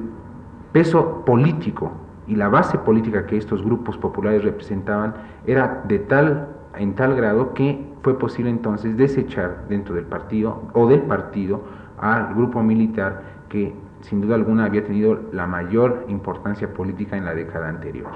peso 0.74 1.26
político 1.26 1.92
y 2.28 2.36
la 2.36 2.50
base 2.50 2.78
política 2.78 3.26
que 3.26 3.38
estos 3.38 3.64
grupos 3.64 3.98
populares 3.98 4.44
representaban 4.44 5.16
era 5.48 5.84
de 5.88 5.98
tal 5.98 6.57
en 6.78 6.96
tal 6.96 7.16
grado 7.16 7.54
que 7.54 7.86
fue 8.02 8.18
posible 8.18 8.50
entonces 8.50 8.98
desechar 8.98 9.66
dentro 9.68 9.96
del 9.96 10.06
partido 10.06 10.62
o 10.74 10.88
del 10.88 11.02
partido 11.02 11.62
al 12.00 12.34
grupo 12.34 12.62
militar 12.64 13.24
que 13.50 13.74
sin 14.02 14.22
duda 14.22 14.36
alguna 14.36 14.66
había 14.66 14.84
tenido 14.84 15.20
la 15.32 15.48
mayor 15.48 16.06
importancia 16.08 16.74
política 16.74 17.18
en 17.18 17.26
la 17.26 17.34
década 17.34 17.70
anterior. 17.70 18.10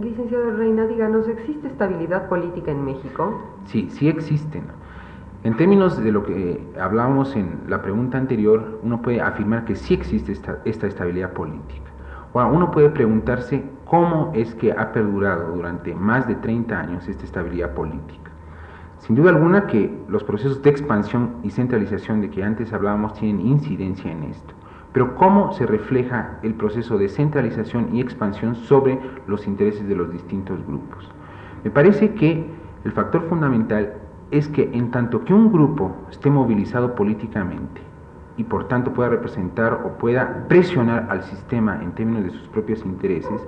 Licenciado 0.00 0.56
Reina, 0.56 0.86
díganos, 0.86 1.26
¿existe 1.26 1.66
estabilidad 1.66 2.28
política 2.28 2.70
en 2.70 2.84
México? 2.84 3.42
Sí, 3.64 3.88
sí 3.90 4.08
existen. 4.08 4.62
En 5.42 5.56
términos 5.56 6.02
de 6.02 6.12
lo 6.12 6.22
que 6.22 6.62
hablábamos 6.80 7.34
en 7.34 7.60
la 7.66 7.82
pregunta 7.82 8.18
anterior, 8.18 8.78
uno 8.82 9.02
puede 9.02 9.20
afirmar 9.20 9.64
que 9.64 9.74
sí 9.74 9.94
existe 9.94 10.32
esta, 10.32 10.58
esta 10.64 10.86
estabilidad 10.86 11.32
política. 11.32 11.89
Bueno, 12.32 12.52
uno 12.52 12.70
puede 12.70 12.90
preguntarse 12.90 13.64
cómo 13.84 14.30
es 14.34 14.54
que 14.54 14.70
ha 14.70 14.92
perdurado 14.92 15.52
durante 15.52 15.96
más 15.96 16.28
de 16.28 16.36
30 16.36 16.78
años 16.78 17.08
esta 17.08 17.24
estabilidad 17.24 17.74
política. 17.74 18.30
Sin 18.98 19.16
duda 19.16 19.30
alguna 19.30 19.66
que 19.66 19.92
los 20.08 20.22
procesos 20.22 20.62
de 20.62 20.70
expansión 20.70 21.36
y 21.42 21.50
centralización 21.50 22.20
de 22.20 22.30
que 22.30 22.44
antes 22.44 22.72
hablábamos 22.72 23.14
tienen 23.14 23.44
incidencia 23.44 24.12
en 24.12 24.24
esto. 24.24 24.54
Pero 24.92 25.16
¿cómo 25.16 25.52
se 25.54 25.66
refleja 25.66 26.38
el 26.44 26.54
proceso 26.54 26.98
de 26.98 27.08
centralización 27.08 27.96
y 27.96 28.00
expansión 28.00 28.54
sobre 28.54 29.00
los 29.26 29.48
intereses 29.48 29.88
de 29.88 29.96
los 29.96 30.12
distintos 30.12 30.64
grupos? 30.64 31.10
Me 31.64 31.70
parece 31.70 32.14
que 32.14 32.48
el 32.84 32.92
factor 32.92 33.28
fundamental 33.28 33.94
es 34.30 34.46
que 34.48 34.70
en 34.72 34.92
tanto 34.92 35.24
que 35.24 35.34
un 35.34 35.50
grupo 35.50 35.96
esté 36.10 36.30
movilizado 36.30 36.94
políticamente 36.94 37.89
y 38.40 38.44
por 38.44 38.68
tanto 38.68 38.94
pueda 38.94 39.10
representar 39.10 39.82
o 39.84 39.98
pueda 39.98 40.46
presionar 40.48 41.08
al 41.10 41.22
sistema 41.24 41.78
en 41.82 41.92
términos 41.92 42.24
de 42.24 42.30
sus 42.30 42.48
propios 42.48 42.82
intereses, 42.86 43.46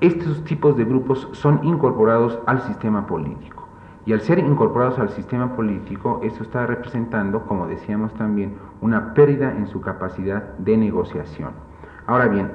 estos 0.00 0.44
tipos 0.44 0.76
de 0.76 0.84
grupos 0.84 1.28
son 1.32 1.58
incorporados 1.64 2.38
al 2.46 2.62
sistema 2.62 3.04
político. 3.08 3.66
Y 4.06 4.12
al 4.12 4.20
ser 4.20 4.38
incorporados 4.38 5.00
al 5.00 5.08
sistema 5.08 5.56
político, 5.56 6.20
esto 6.22 6.44
está 6.44 6.66
representando, 6.66 7.46
como 7.46 7.66
decíamos 7.66 8.14
también, 8.14 8.54
una 8.80 9.12
pérdida 9.12 9.50
en 9.50 9.66
su 9.66 9.80
capacidad 9.80 10.56
de 10.58 10.76
negociación. 10.76 11.50
Ahora 12.06 12.28
bien, 12.28 12.52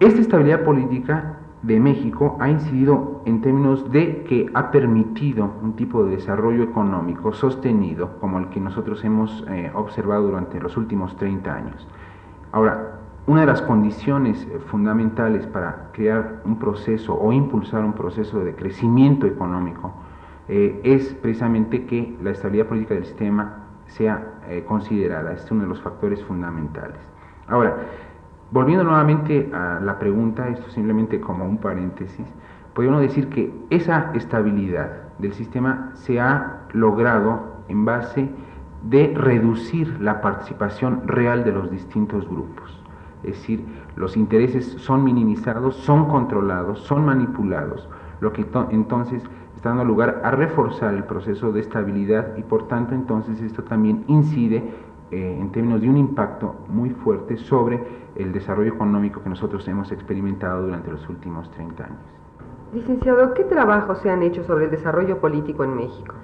esta 0.00 0.20
estabilidad 0.20 0.64
política 0.64 1.38
de 1.62 1.78
México 1.78 2.38
ha 2.40 2.48
incidido 2.48 3.20
en 3.26 3.42
términos 3.42 3.90
de 3.90 4.24
que 4.24 4.50
ha 4.54 4.70
permitido 4.70 5.50
un 5.62 5.74
tipo 5.74 6.04
de 6.04 6.16
desarrollo 6.16 6.62
económico 6.62 7.32
sostenido 7.32 8.18
como 8.18 8.38
el 8.38 8.48
que 8.48 8.60
nosotros 8.60 9.04
hemos 9.04 9.44
eh, 9.48 9.70
observado 9.74 10.22
durante 10.22 10.58
los 10.58 10.76
últimos 10.78 11.16
30 11.16 11.54
años. 11.54 11.86
Ahora, 12.52 13.00
una 13.26 13.42
de 13.42 13.46
las 13.46 13.60
condiciones 13.60 14.42
eh, 14.50 14.58
fundamentales 14.70 15.46
para 15.46 15.90
crear 15.92 16.40
un 16.46 16.58
proceso 16.58 17.14
o 17.14 17.30
impulsar 17.30 17.84
un 17.84 17.92
proceso 17.92 18.40
de 18.40 18.54
crecimiento 18.54 19.26
económico 19.26 19.92
eh, 20.48 20.80
es 20.82 21.14
precisamente 21.14 21.84
que 21.84 22.16
la 22.22 22.30
estabilidad 22.30 22.66
política 22.66 22.94
del 22.94 23.04
sistema 23.04 23.66
sea 23.86 24.26
considerada. 24.66 25.32
Este 25.32 25.46
es 25.46 25.52
uno 25.52 25.62
de 25.62 25.68
los 25.68 25.80
factores 25.80 26.24
fundamentales. 26.24 26.98
Ahora, 27.46 27.76
volviendo 28.50 28.84
nuevamente 28.84 29.50
a 29.52 29.80
la 29.80 29.98
pregunta, 29.98 30.48
esto 30.48 30.68
simplemente 30.70 31.20
como 31.20 31.44
un 31.44 31.58
paréntesis, 31.58 32.26
podríamos 32.74 33.02
decir 33.02 33.28
que 33.28 33.52
esa 33.70 34.10
estabilidad 34.14 34.90
del 35.18 35.32
sistema 35.32 35.90
se 35.94 36.20
ha 36.20 36.62
logrado 36.72 37.62
en 37.68 37.84
base 37.84 38.28
de 38.82 39.12
reducir 39.14 40.00
la 40.00 40.20
participación 40.20 41.06
real 41.06 41.44
de 41.44 41.52
los 41.52 41.70
distintos 41.70 42.26
grupos. 42.28 42.82
Es 43.22 43.32
decir, 43.32 43.64
los 43.96 44.16
intereses 44.16 44.66
son 44.78 45.04
minimizados, 45.04 45.76
son 45.76 46.06
controlados, 46.08 46.80
son 46.80 47.04
manipulados, 47.04 47.88
lo 48.20 48.32
que 48.32 48.46
entonces 48.70 49.22
está 49.54 49.68
dando 49.68 49.84
lugar 49.84 50.22
a 50.24 50.30
reforzar 50.30 50.94
el 50.94 51.04
proceso 51.04 51.52
de 51.52 51.60
estabilidad 51.60 52.34
y 52.38 52.42
por 52.42 52.66
tanto 52.66 52.94
entonces 52.94 53.42
esto 53.42 53.62
también 53.62 54.04
incide 54.06 54.72
eh, 55.10 55.38
en 55.40 55.50
términos 55.50 55.80
de 55.80 55.88
un 55.88 55.96
impacto 55.96 56.54
muy 56.68 56.90
fuerte 56.90 57.36
sobre 57.36 57.82
el 58.14 58.32
desarrollo 58.32 58.72
económico 58.72 59.22
que 59.22 59.28
nosotros 59.28 59.66
hemos 59.66 59.90
experimentado 59.90 60.62
durante 60.62 60.90
los 60.90 61.08
últimos 61.08 61.50
30 61.50 61.84
años. 61.84 61.98
Licenciado, 62.72 63.34
¿qué 63.34 63.42
trabajos 63.44 63.98
se 63.98 64.10
han 64.10 64.22
hecho 64.22 64.44
sobre 64.44 64.66
el 64.66 64.70
desarrollo 64.70 65.18
político 65.18 65.64
en 65.64 65.76
México? 65.76 66.14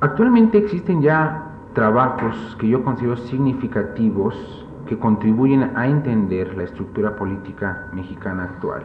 Actualmente 0.00 0.58
existen 0.58 1.00
ya 1.00 1.44
trabajos 1.74 2.56
que 2.58 2.68
yo 2.68 2.82
considero 2.82 3.16
significativos 3.16 4.66
que 4.86 4.98
contribuyen 4.98 5.76
a 5.76 5.86
entender 5.86 6.56
la 6.56 6.64
estructura 6.64 7.14
política 7.14 7.88
mexicana 7.92 8.44
actual. 8.44 8.82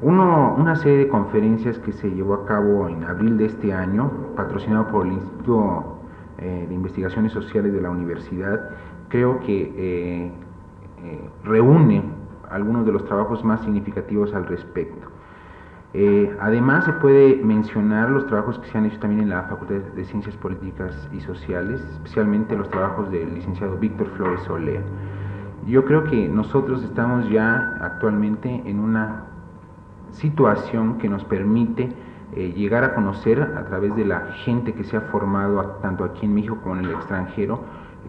Uno, 0.00 0.54
una 0.56 0.76
serie 0.76 0.98
de 0.98 1.08
conferencias 1.08 1.78
que 1.80 1.92
se 1.92 2.08
llevó 2.08 2.34
a 2.34 2.46
cabo 2.46 2.88
en 2.88 3.04
abril 3.04 3.36
de 3.36 3.46
este 3.46 3.74
año, 3.74 4.10
patrocinado 4.36 4.86
por 4.88 5.06
el 5.06 5.14
Instituto 5.14 5.97
eh, 6.38 6.66
de 6.68 6.74
Investigaciones 6.74 7.32
Sociales 7.32 7.72
de 7.72 7.80
la 7.80 7.90
Universidad, 7.90 8.70
creo 9.08 9.40
que 9.40 9.72
eh, 9.76 10.32
eh, 11.04 11.30
reúne 11.44 12.02
algunos 12.50 12.86
de 12.86 12.92
los 12.92 13.04
trabajos 13.04 13.44
más 13.44 13.60
significativos 13.62 14.34
al 14.34 14.46
respecto. 14.46 15.08
Eh, 15.94 16.36
además, 16.40 16.84
se 16.84 16.92
puede 16.92 17.36
mencionar 17.36 18.10
los 18.10 18.26
trabajos 18.26 18.58
que 18.58 18.68
se 18.68 18.76
han 18.76 18.84
hecho 18.84 18.98
también 18.98 19.22
en 19.22 19.30
la 19.30 19.44
Facultad 19.44 19.76
de 19.76 20.04
Ciencias 20.04 20.36
Políticas 20.36 21.08
y 21.12 21.20
Sociales, 21.20 21.80
especialmente 21.92 22.56
los 22.56 22.68
trabajos 22.68 23.10
del 23.10 23.34
licenciado 23.34 23.76
Víctor 23.78 24.08
Flores 24.16 24.48
Olea. 24.50 24.82
Yo 25.66 25.84
creo 25.84 26.04
que 26.04 26.28
nosotros 26.28 26.82
estamos 26.84 27.28
ya 27.30 27.78
actualmente 27.80 28.62
en 28.66 28.80
una 28.80 29.24
situación 30.10 30.98
que 30.98 31.08
nos 31.08 31.24
permite 31.24 31.90
eh, 32.34 32.52
llegar 32.56 32.84
a 32.84 32.94
conocer 32.94 33.40
a 33.42 33.64
través 33.66 33.94
de 33.96 34.04
la 34.04 34.32
gente 34.44 34.74
que 34.74 34.84
se 34.84 34.96
ha 34.96 35.00
formado 35.02 35.78
tanto 35.82 36.04
aquí 36.04 36.26
en 36.26 36.34
México 36.34 36.58
como 36.62 36.76
en 36.76 36.84
el 36.84 36.92
extranjero, 36.92 37.60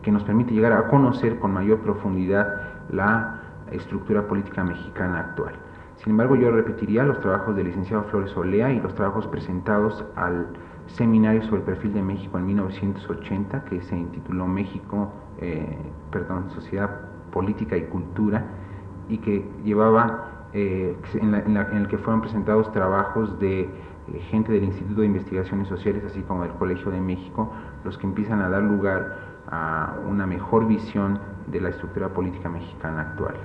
que 0.01 0.11
nos 0.11 0.23
permite 0.23 0.53
llegar 0.53 0.73
a 0.73 0.87
conocer 0.87 1.39
con 1.39 1.53
mayor 1.53 1.79
profundidad 1.79 2.47
la 2.89 3.41
estructura 3.71 4.27
política 4.27 4.63
mexicana 4.63 5.19
actual. 5.19 5.55
Sin 5.97 6.11
embargo, 6.11 6.35
yo 6.35 6.49
repetiría 6.51 7.03
los 7.03 7.19
trabajos 7.19 7.55
del 7.55 7.67
licenciado 7.67 8.03
Flores 8.05 8.35
Olea 8.37 8.71
y 8.71 8.79
los 8.79 8.95
trabajos 8.95 9.27
presentados 9.27 10.05
al 10.15 10.47
seminario 10.87 11.43
sobre 11.43 11.57
el 11.57 11.63
perfil 11.63 11.93
de 11.93 12.01
México 12.01 12.37
en 12.37 12.45
1980, 12.45 13.65
que 13.65 13.81
se 13.81 13.97
intituló 13.97 14.47
México, 14.47 15.11
eh, 15.39 15.77
perdón, 16.11 16.49
Sociedad 16.51 16.89
Política 17.31 17.75
y 17.75 17.83
Cultura, 17.83 18.45
y 19.09 19.17
que 19.17 19.45
llevaba, 19.63 20.47
eh, 20.53 20.95
en, 21.15 21.57
el 21.57 21.87
que 21.87 21.97
fueron 21.97 22.21
presentados 22.21 22.71
trabajos 22.71 23.37
de 23.39 23.61
eh, 23.61 23.69
gente 24.29 24.51
del 24.51 24.63
Instituto 24.63 25.01
de 25.01 25.07
Investigaciones 25.07 25.67
Sociales, 25.67 26.03
así 26.05 26.21
como 26.21 26.43
del 26.43 26.53
Colegio 26.53 26.91
de 26.91 27.01
México, 27.01 27.51
los 27.83 27.97
que 27.97 28.07
empiezan 28.07 28.41
a 28.41 28.49
dar 28.49 28.63
lugar 28.63 29.17
a 29.49 29.95
una 30.07 30.25
mejor 30.25 30.67
visión 30.67 31.19
de 31.47 31.61
la 31.61 31.69
estructura 31.69 32.09
política 32.09 32.49
mexicana 32.49 33.01
actual. 33.01 33.35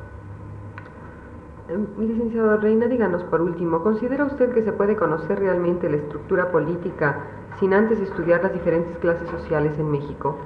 Em, 1.69 1.87
licenciado 1.99 2.59
Reina, 2.59 2.87
díganos 2.87 3.25
por 3.25 3.41
último, 3.41 3.83
¿considera 3.83 4.25
usted 4.27 4.53
que 4.53 4.63
se 4.63 4.73
puede 4.73 4.97
conocer 4.97 5.39
realmente 5.39 5.89
la 5.89 5.97
estructura 5.97 6.51
política 6.51 7.21
sin 7.59 7.73
antes 7.73 8.01
estudiar 8.01 8.43
las 8.43 8.53
diferentes 8.53 8.97
clases 8.99 9.29
sociales 9.31 9.79
en 9.79 9.91
México? 9.91 10.37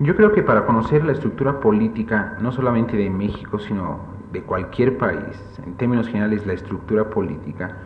Yo 0.00 0.16
creo 0.16 0.32
que 0.32 0.42
para 0.42 0.64
conocer 0.66 1.04
la 1.04 1.12
estructura 1.12 1.60
política, 1.60 2.36
no 2.40 2.50
solamente 2.50 2.96
de 2.96 3.08
México, 3.08 3.58
sino 3.58 4.00
de 4.32 4.42
cualquier 4.42 4.96
país, 4.98 5.60
en 5.64 5.74
términos 5.74 6.08
generales 6.08 6.46
la 6.46 6.54
estructura 6.54 7.10
política, 7.10 7.76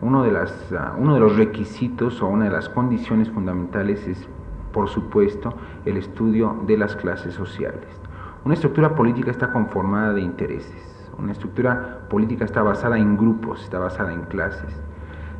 uno 0.00 0.22
de, 0.22 0.32
las, 0.32 0.72
ah, 0.72 0.94
uno 0.98 1.14
de 1.14 1.20
los 1.20 1.36
requisitos 1.36 2.22
o 2.22 2.28
una 2.28 2.46
de 2.46 2.50
las 2.50 2.68
condiciones 2.68 3.30
fundamentales 3.30 4.06
es, 4.06 4.28
por 4.72 4.88
supuesto, 4.88 5.54
el 5.84 5.96
estudio 5.96 6.62
de 6.66 6.76
las 6.78 6.96
clases 6.96 7.34
sociales. 7.34 7.86
Una 8.44 8.54
estructura 8.54 8.94
política 8.94 9.30
está 9.30 9.52
conformada 9.52 10.14
de 10.14 10.22
intereses 10.22 10.90
una 11.20 11.32
estructura 11.32 12.00
política 12.08 12.44
está 12.44 12.62
basada 12.62 12.98
en 12.98 13.16
grupos, 13.16 13.62
está 13.62 13.78
basada 13.78 14.12
en 14.12 14.22
clases. 14.22 14.80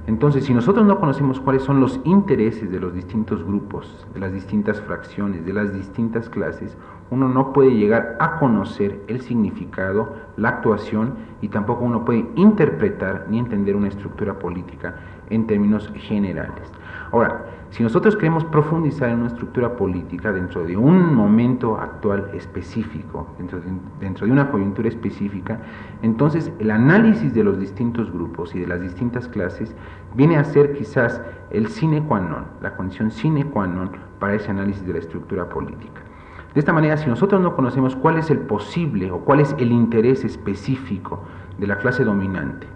Entonces, 0.07 0.45
si 0.45 0.55
nosotros 0.55 0.85
no 0.87 0.99
conocemos 0.99 1.40
cuáles 1.40 1.62
son 1.62 1.81
los 1.81 2.00
intereses 2.05 2.71
de 2.71 2.81
los 2.81 2.95
distintos 2.95 3.45
grupos, 3.45 4.07
de 4.12 4.21
las 4.21 4.33
distintas 4.33 4.81
fracciones, 4.81 5.45
de 5.45 5.52
las 5.52 5.73
distintas 5.73 6.29
clases, 6.29 6.76
uno 7.11 7.29
no 7.29 7.52
puede 7.52 7.75
llegar 7.75 8.17
a 8.21 8.38
conocer 8.38 9.00
el 9.09 9.21
significado, 9.21 10.14
la 10.37 10.50
actuación 10.50 11.14
y 11.40 11.49
tampoco 11.49 11.85
uno 11.85 12.05
puede 12.05 12.26
interpretar 12.37 13.26
ni 13.29 13.38
entender 13.38 13.76
una 13.76 13.88
estructura 13.88 14.38
política 14.38 14.95
en 15.29 15.47
términos 15.47 15.93
generales. 15.95 16.73
Ahora, 17.12 17.45
si 17.71 17.85
nosotros 17.85 18.17
queremos 18.17 18.45
profundizar 18.45 19.11
en 19.11 19.21
una 19.21 19.29
estructura 19.29 19.76
política 19.76 20.33
dentro 20.33 20.64
de 20.64 20.76
un 20.76 21.14
momento 21.14 21.76
actual 21.76 22.31
específico, 22.35 23.29
dentro 23.38 24.26
de, 24.26 24.33
una 24.33 24.50
coyuntura 24.50 24.88
específica, 24.88 25.61
entonces 26.02 26.52
el 26.59 26.71
análisis 26.71 27.33
de 27.33 27.45
los 27.45 27.59
distintos 27.59 28.12
grupos 28.12 28.55
y 28.55 28.61
de 28.61 28.67
las 28.67 28.81
distintas 28.81 29.29
clases 29.29 29.75
viene 30.14 30.37
a 30.37 30.45
ser 30.45 30.73
quizás 30.73 31.21
el 31.50 31.69
sine 31.69 32.02
qua 32.02 32.21
non, 32.21 32.45
la 32.61 32.76
condición 32.76 33.11
sine 33.11 33.45
qua 33.45 33.67
non 33.67 33.90
para 34.19 34.35
ese 34.35 34.50
análisis 34.50 34.85
de 34.85 34.95
la 34.95 34.99
estructura 34.99 35.49
política. 35.49 36.10
De 36.54 36.59
esta 36.59 36.73
manera, 36.73 36.97
si 36.97 37.09
nosotros 37.09 37.40
no 37.40 37.54
conocemos 37.54 37.95
cuál 37.95 38.19
es 38.19 38.30
el 38.30 38.38
posible 38.40 39.11
o 39.12 39.21
cuál 39.21 39.40
es 39.40 39.54
el 39.59 39.71
interés 39.71 40.25
específico 40.25 41.21
de 41.59 41.66
la 41.69 41.78
clase 41.78 42.04
dominante, 42.04 42.66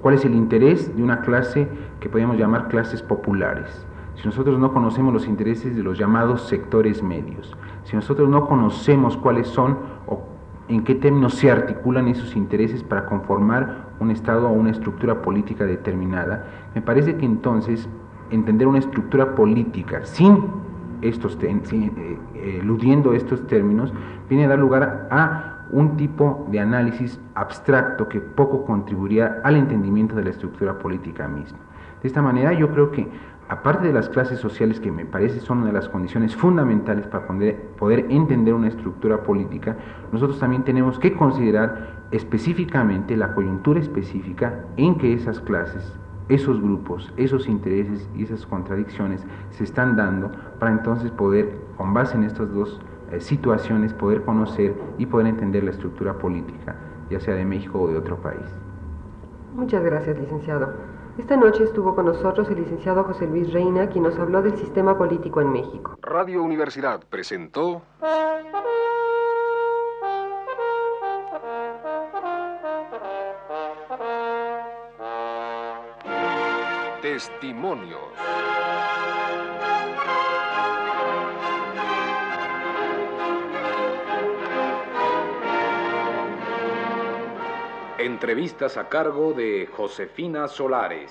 cuál 0.00 0.14
es 0.14 0.24
el 0.24 0.34
interés 0.34 0.94
de 0.96 1.02
una 1.02 1.22
clase 1.22 1.68
que 1.98 2.08
podemos 2.08 2.36
llamar 2.36 2.68
clases 2.68 3.02
populares, 3.02 3.84
si 4.14 4.24
nosotros 4.26 4.58
no 4.58 4.72
conocemos 4.72 5.12
los 5.12 5.26
intereses 5.26 5.76
de 5.76 5.82
los 5.82 5.98
llamados 5.98 6.42
sectores 6.48 7.02
medios, 7.02 7.56
si 7.82 7.96
nosotros 7.96 8.28
no 8.28 8.46
conocemos 8.46 9.16
cuáles 9.16 9.48
son 9.48 9.78
o 10.06 10.22
en 10.68 10.84
qué 10.84 10.94
términos 10.94 11.34
se 11.34 11.50
articulan 11.50 12.08
esos 12.08 12.34
intereses 12.36 12.82
para 12.82 13.06
conformar 13.06 13.88
un 14.00 14.10
Estado 14.10 14.48
o 14.48 14.52
una 14.52 14.70
estructura 14.70 15.22
política 15.22 15.64
determinada, 15.64 16.46
me 16.74 16.80
parece 16.80 17.16
que 17.16 17.26
entonces 17.26 17.88
entender 18.30 18.66
una 18.66 18.78
estructura 18.78 19.34
política 19.34 20.04
sin 20.04 20.44
estos 21.02 21.38
eh, 21.42 22.18
eludiendo 22.60 23.12
estos 23.12 23.46
términos, 23.46 23.92
viene 24.28 24.44
a 24.44 24.48
dar 24.48 24.58
lugar 24.58 25.08
a 25.10 25.56
un 25.70 25.96
tipo 25.96 26.46
de 26.50 26.60
análisis 26.60 27.20
abstracto 27.34 28.08
que 28.08 28.20
poco 28.20 28.64
contribuiría 28.64 29.40
al 29.42 29.56
entendimiento 29.56 30.14
de 30.14 30.24
la 30.24 30.30
estructura 30.30 30.78
política 30.78 31.26
misma. 31.26 31.58
De 32.02 32.08
esta 32.08 32.22
manera 32.22 32.52
yo 32.52 32.70
creo 32.70 32.90
que 32.92 33.08
aparte 33.48 33.88
de 33.88 33.92
las 33.92 34.08
clases 34.08 34.38
sociales 34.38 34.80
que 34.80 34.92
me 34.92 35.04
parece 35.04 35.40
son 35.40 35.58
una 35.58 35.68
de 35.68 35.72
las 35.72 35.88
condiciones 35.88 36.36
fundamentales 36.36 37.06
para 37.06 37.26
poder, 37.26 37.56
poder 37.78 38.06
entender 38.10 38.54
una 38.54 38.68
estructura 38.68 39.22
política, 39.22 39.76
nosotros 40.12 40.38
también 40.38 40.62
tenemos 40.62 40.98
que 40.98 41.14
considerar 41.14 42.06
específicamente 42.10 43.16
la 43.16 43.34
coyuntura 43.34 43.80
específica 43.80 44.64
en 44.76 44.96
que 44.96 45.14
esas 45.14 45.40
clases 45.40 45.98
esos 46.28 46.60
grupos, 46.60 47.12
esos 47.16 47.48
intereses 47.48 48.08
y 48.14 48.24
esas 48.24 48.46
contradicciones 48.46 49.24
se 49.50 49.64
están 49.64 49.96
dando 49.96 50.30
para 50.58 50.72
entonces 50.72 51.10
poder, 51.10 51.56
con 51.76 51.94
base 51.94 52.16
en 52.16 52.24
estas 52.24 52.52
dos 52.52 52.80
eh, 53.12 53.20
situaciones, 53.20 53.92
poder 53.92 54.22
conocer 54.24 54.74
y 54.98 55.06
poder 55.06 55.28
entender 55.28 55.64
la 55.64 55.70
estructura 55.70 56.18
política, 56.18 56.76
ya 57.10 57.20
sea 57.20 57.34
de 57.34 57.44
México 57.44 57.80
o 57.80 57.88
de 57.88 57.96
otro 57.96 58.16
país. 58.16 58.44
Muchas 59.54 59.82
gracias, 59.82 60.18
licenciado. 60.18 60.74
Esta 61.18 61.36
noche 61.36 61.64
estuvo 61.64 61.94
con 61.94 62.04
nosotros 62.04 62.48
el 62.50 62.56
licenciado 62.56 63.04
José 63.04 63.26
Luis 63.26 63.50
Reina, 63.52 63.88
quien 63.88 64.04
nos 64.04 64.18
habló 64.18 64.42
del 64.42 64.56
sistema 64.56 64.98
político 64.98 65.40
en 65.40 65.50
México. 65.50 65.96
Radio 66.02 66.42
Universidad 66.42 67.00
presentó... 67.08 67.82
Testimonios. 77.16 78.12
Entrevistas 87.96 88.76
a 88.76 88.90
cargo 88.90 89.32
de 89.32 89.66
Josefina 89.74 90.46
Solares. 90.46 91.10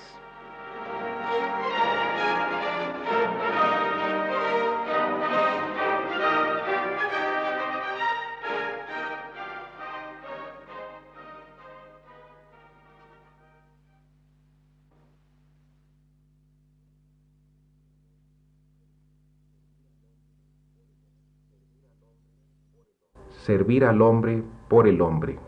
Servir 23.46 23.84
al 23.84 24.02
hombre 24.02 24.42
por 24.66 24.88
el 24.88 25.00
hombre, 25.00 25.38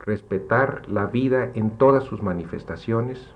respetar 0.00 0.88
la 0.88 1.04
vida 1.04 1.50
en 1.52 1.72
todas 1.72 2.04
sus 2.04 2.22
manifestaciones, 2.22 3.34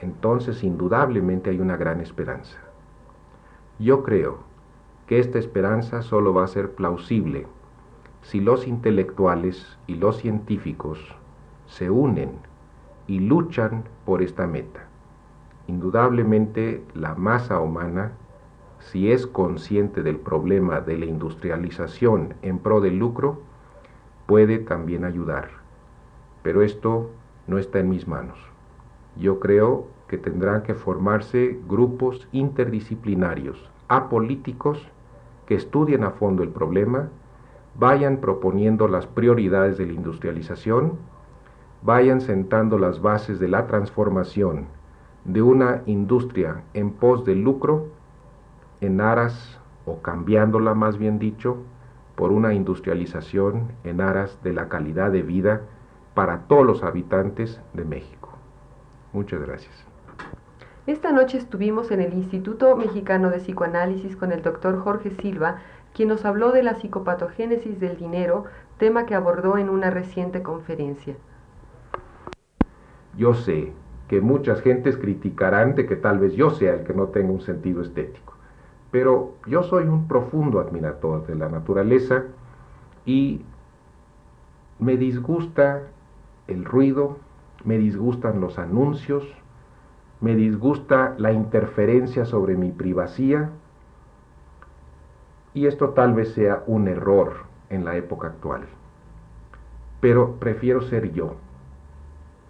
entonces 0.00 0.62
indudablemente 0.62 1.50
hay 1.50 1.58
una 1.58 1.76
gran 1.76 2.00
esperanza. 2.00 2.60
Yo 3.80 4.04
creo 4.04 4.44
que 5.08 5.18
esta 5.18 5.40
esperanza 5.40 6.02
solo 6.02 6.32
va 6.34 6.44
a 6.44 6.46
ser 6.46 6.76
plausible 6.76 7.48
si 8.20 8.38
los 8.38 8.68
intelectuales 8.68 9.76
y 9.88 9.96
los 9.96 10.18
científicos 10.18 11.16
se 11.66 11.90
unen 11.90 12.30
y 13.08 13.18
luchan 13.18 13.82
por 14.04 14.22
esta 14.22 14.46
meta. 14.46 14.86
Indudablemente 15.66 16.84
la 16.94 17.16
masa 17.16 17.58
humana 17.58 18.12
si 18.90 19.12
es 19.12 19.26
consciente 19.26 20.02
del 20.02 20.16
problema 20.16 20.80
de 20.80 20.98
la 20.98 21.06
industrialización 21.06 22.34
en 22.42 22.58
pro 22.58 22.80
del 22.80 22.98
lucro, 22.98 23.40
puede 24.26 24.58
también 24.58 25.04
ayudar. 25.04 25.50
Pero 26.42 26.62
esto 26.62 27.10
no 27.46 27.58
está 27.58 27.78
en 27.78 27.88
mis 27.88 28.08
manos. 28.08 28.38
Yo 29.16 29.40
creo 29.40 29.86
que 30.08 30.18
tendrán 30.18 30.62
que 30.62 30.74
formarse 30.74 31.58
grupos 31.68 32.28
interdisciplinarios, 32.32 33.70
apolíticos, 33.88 34.88
que 35.46 35.54
estudien 35.54 36.04
a 36.04 36.10
fondo 36.10 36.42
el 36.42 36.50
problema, 36.50 37.08
vayan 37.78 38.18
proponiendo 38.18 38.88
las 38.88 39.06
prioridades 39.06 39.78
de 39.78 39.86
la 39.86 39.92
industrialización, 39.92 40.98
vayan 41.82 42.20
sentando 42.20 42.78
las 42.78 43.00
bases 43.00 43.38
de 43.38 43.48
la 43.48 43.66
transformación 43.66 44.66
de 45.24 45.42
una 45.42 45.82
industria 45.86 46.62
en 46.74 46.90
pos 46.90 47.24
del 47.24 47.42
lucro 47.42 47.86
en 48.82 49.00
aras, 49.00 49.60
o 49.86 50.02
cambiándola 50.02 50.74
más 50.74 50.98
bien 50.98 51.18
dicho, 51.18 51.58
por 52.16 52.32
una 52.32 52.52
industrialización 52.52 53.72
en 53.84 54.00
aras 54.00 54.42
de 54.42 54.52
la 54.52 54.68
calidad 54.68 55.10
de 55.10 55.22
vida 55.22 55.62
para 56.14 56.40
todos 56.40 56.66
los 56.66 56.82
habitantes 56.82 57.60
de 57.72 57.84
México. 57.84 58.30
Muchas 59.12 59.40
gracias. 59.40 59.72
Esta 60.86 61.12
noche 61.12 61.38
estuvimos 61.38 61.92
en 61.92 62.00
el 62.00 62.12
Instituto 62.12 62.76
Mexicano 62.76 63.30
de 63.30 63.38
Psicoanálisis 63.38 64.16
con 64.16 64.32
el 64.32 64.42
doctor 64.42 64.80
Jorge 64.80 65.10
Silva, 65.10 65.58
quien 65.94 66.08
nos 66.08 66.24
habló 66.24 66.50
de 66.50 66.64
la 66.64 66.74
psicopatogénesis 66.74 67.78
del 67.78 67.96
dinero, 67.96 68.46
tema 68.78 69.06
que 69.06 69.14
abordó 69.14 69.58
en 69.58 69.68
una 69.68 69.90
reciente 69.90 70.42
conferencia. 70.42 71.14
Yo 73.16 73.34
sé 73.34 73.72
que 74.08 74.20
muchas 74.20 74.60
gentes 74.60 74.96
criticarán 74.96 75.76
de 75.76 75.86
que 75.86 75.94
tal 75.94 76.18
vez 76.18 76.34
yo 76.34 76.50
sea 76.50 76.74
el 76.74 76.84
que 76.84 76.94
no 76.94 77.08
tenga 77.08 77.30
un 77.30 77.42
sentido 77.42 77.80
estético. 77.80 78.31
Pero 78.92 79.34
yo 79.46 79.64
soy 79.64 79.88
un 79.88 80.06
profundo 80.06 80.60
admirador 80.60 81.26
de 81.26 81.34
la 81.34 81.48
naturaleza 81.48 82.24
y 83.06 83.40
me 84.78 84.96
disgusta 84.96 85.82
el 86.46 86.64
ruido, 86.64 87.16
me 87.64 87.78
disgustan 87.78 88.40
los 88.40 88.58
anuncios, 88.58 89.24
me 90.20 90.36
disgusta 90.36 91.14
la 91.18 91.32
interferencia 91.32 92.26
sobre 92.26 92.54
mi 92.54 92.70
privacidad 92.70 93.50
y 95.54 95.66
esto 95.66 95.90
tal 95.90 96.12
vez 96.12 96.34
sea 96.34 96.62
un 96.66 96.86
error 96.86 97.44
en 97.70 97.86
la 97.86 97.96
época 97.96 98.28
actual. 98.28 98.66
Pero 100.00 100.36
prefiero 100.36 100.82
ser 100.82 101.12
yo 101.12 101.36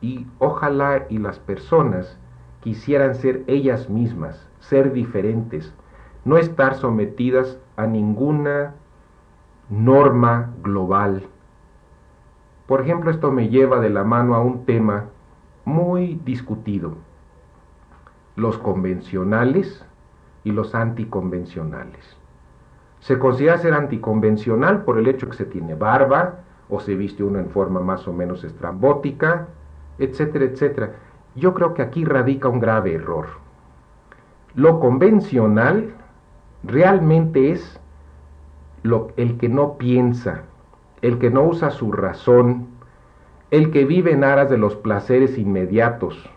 y 0.00 0.26
ojalá 0.40 1.06
y 1.08 1.18
las 1.18 1.38
personas 1.38 2.18
quisieran 2.60 3.14
ser 3.14 3.44
ellas 3.46 3.88
mismas, 3.88 4.48
ser 4.58 4.92
diferentes, 4.92 5.72
no 6.24 6.36
estar 6.38 6.76
sometidas 6.76 7.58
a 7.76 7.86
ninguna 7.86 8.74
norma 9.68 10.52
global. 10.62 11.26
Por 12.66 12.80
ejemplo, 12.80 13.10
esto 13.10 13.32
me 13.32 13.48
lleva 13.48 13.80
de 13.80 13.90
la 13.90 14.04
mano 14.04 14.34
a 14.34 14.40
un 14.40 14.64
tema 14.64 15.06
muy 15.64 16.20
discutido, 16.24 16.94
los 18.36 18.58
convencionales 18.58 19.84
y 20.44 20.52
los 20.52 20.74
anticonvencionales. 20.74 22.16
Se 23.00 23.18
considera 23.18 23.58
ser 23.58 23.74
anticonvencional 23.74 24.84
por 24.84 24.98
el 24.98 25.08
hecho 25.08 25.28
que 25.28 25.36
se 25.36 25.44
tiene 25.44 25.74
barba 25.74 26.40
o 26.68 26.80
se 26.80 26.94
viste 26.94 27.24
uno 27.24 27.38
en 27.38 27.50
forma 27.50 27.80
más 27.80 28.06
o 28.06 28.12
menos 28.12 28.44
estrambótica, 28.44 29.48
etcétera, 29.98 30.44
etcétera. 30.44 30.92
Yo 31.34 31.52
creo 31.54 31.74
que 31.74 31.82
aquí 31.82 32.04
radica 32.04 32.48
un 32.48 32.60
grave 32.60 32.94
error. 32.94 33.26
Lo 34.54 34.80
convencional 34.80 35.94
realmente 36.64 37.52
es 37.52 37.80
lo, 38.82 39.08
el 39.16 39.38
que 39.38 39.48
no 39.48 39.78
piensa, 39.78 40.42
el 41.00 41.18
que 41.18 41.30
no 41.30 41.42
usa 41.44 41.70
su 41.70 41.92
razón, 41.92 42.66
el 43.50 43.70
que 43.70 43.84
vive 43.84 44.12
en 44.12 44.24
aras 44.24 44.48
de 44.50 44.58
los 44.58 44.76
placeres 44.76 45.38
inmediatos, 45.38 46.28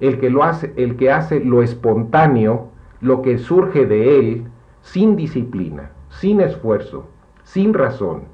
el 0.00 0.18
que, 0.18 0.30
lo 0.30 0.44
hace, 0.44 0.72
el 0.76 0.96
que 0.96 1.10
hace 1.10 1.40
lo 1.40 1.62
espontáneo, 1.62 2.68
lo 3.00 3.22
que 3.22 3.38
surge 3.38 3.86
de 3.86 4.18
él, 4.18 4.44
sin 4.82 5.16
disciplina, 5.16 5.92
sin 6.10 6.40
esfuerzo, 6.40 7.08
sin 7.44 7.72
razón, 7.72 8.24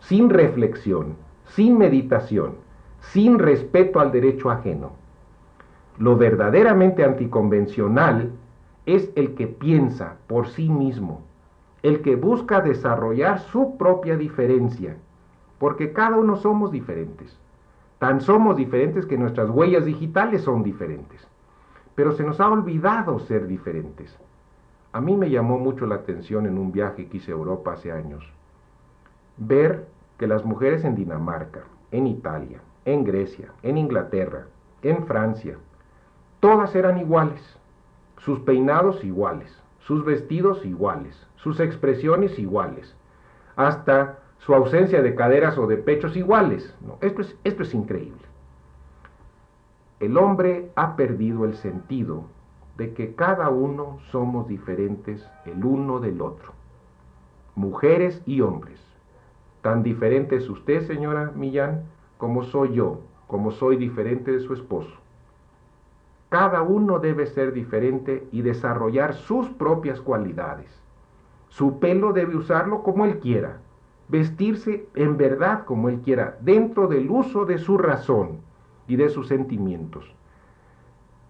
sin 0.00 0.30
reflexión, 0.30 1.16
sin 1.44 1.78
meditación, 1.78 2.54
sin 3.00 3.38
respeto 3.38 4.00
al 4.00 4.10
derecho 4.10 4.50
ajeno. 4.50 4.92
Lo 5.98 6.16
verdaderamente 6.16 7.04
anticonvencional 7.04 8.32
es 8.88 9.10
el 9.16 9.34
que 9.34 9.46
piensa 9.46 10.16
por 10.26 10.48
sí 10.48 10.70
mismo, 10.70 11.20
el 11.82 12.00
que 12.00 12.16
busca 12.16 12.62
desarrollar 12.62 13.38
su 13.38 13.76
propia 13.76 14.16
diferencia, 14.16 14.96
porque 15.58 15.92
cada 15.92 16.16
uno 16.16 16.36
somos 16.36 16.72
diferentes. 16.72 17.38
Tan 17.98 18.22
somos 18.22 18.56
diferentes 18.56 19.04
que 19.04 19.18
nuestras 19.18 19.50
huellas 19.50 19.84
digitales 19.84 20.40
son 20.40 20.62
diferentes. 20.62 21.20
Pero 21.94 22.12
se 22.12 22.24
nos 22.24 22.40
ha 22.40 22.48
olvidado 22.48 23.18
ser 23.18 23.46
diferentes. 23.46 24.16
A 24.92 25.02
mí 25.02 25.18
me 25.18 25.28
llamó 25.28 25.58
mucho 25.58 25.84
la 25.84 25.96
atención 25.96 26.46
en 26.46 26.56
un 26.56 26.72
viaje 26.72 27.08
que 27.08 27.18
hice 27.18 27.32
a 27.32 27.34
Europa 27.34 27.74
hace 27.74 27.92
años, 27.92 28.32
ver 29.36 29.86
que 30.16 30.26
las 30.26 30.46
mujeres 30.46 30.82
en 30.84 30.94
Dinamarca, 30.94 31.64
en 31.90 32.06
Italia, 32.06 32.62
en 32.86 33.04
Grecia, 33.04 33.52
en 33.62 33.76
Inglaterra, 33.76 34.46
en 34.80 35.04
Francia, 35.04 35.58
todas 36.40 36.74
eran 36.74 36.98
iguales, 36.98 37.57
sus 38.18 38.40
peinados 38.40 39.04
iguales, 39.04 39.50
sus 39.80 40.04
vestidos 40.04 40.64
iguales, 40.64 41.26
sus 41.36 41.60
expresiones 41.60 42.38
iguales, 42.38 42.94
hasta 43.56 44.18
su 44.38 44.54
ausencia 44.54 45.02
de 45.02 45.14
caderas 45.14 45.58
o 45.58 45.66
de 45.66 45.76
pechos 45.76 46.16
iguales. 46.16 46.74
esto, 47.00 47.22
es, 47.22 47.36
esto 47.44 47.62
es 47.62 47.74
increíble. 47.74 48.22
El 50.00 50.16
hombre 50.16 50.70
ha 50.76 50.94
perdido 50.94 51.44
el 51.44 51.54
sentido 51.54 52.24
de 52.76 52.94
que 52.94 53.14
cada 53.14 53.48
uno 53.48 53.98
somos 54.12 54.46
diferentes 54.46 55.28
el 55.44 55.64
uno 55.64 55.98
del 55.98 56.20
otro, 56.20 56.52
mujeres 57.56 58.22
y 58.24 58.40
hombres. 58.40 58.80
Tan 59.62 59.82
diferente 59.82 60.36
es 60.36 60.48
usted, 60.48 60.86
señora 60.86 61.32
Millán, 61.34 61.82
como 62.16 62.44
soy 62.44 62.74
yo, 62.74 63.00
como 63.26 63.50
soy 63.50 63.76
diferente 63.76 64.30
de 64.30 64.40
su 64.40 64.54
esposo. 64.54 64.94
Cada 66.28 66.62
uno 66.62 66.98
debe 66.98 67.26
ser 67.26 67.52
diferente 67.52 68.28
y 68.32 68.42
desarrollar 68.42 69.14
sus 69.14 69.48
propias 69.48 70.00
cualidades. 70.00 70.70
Su 71.48 71.78
pelo 71.78 72.12
debe 72.12 72.36
usarlo 72.36 72.82
como 72.82 73.06
él 73.06 73.18
quiera, 73.18 73.58
vestirse 74.08 74.86
en 74.94 75.16
verdad 75.16 75.64
como 75.64 75.88
él 75.88 76.00
quiera, 76.00 76.36
dentro 76.40 76.86
del 76.86 77.10
uso 77.10 77.46
de 77.46 77.58
su 77.58 77.78
razón 77.78 78.40
y 78.86 78.96
de 78.96 79.08
sus 79.08 79.28
sentimientos. 79.28 80.14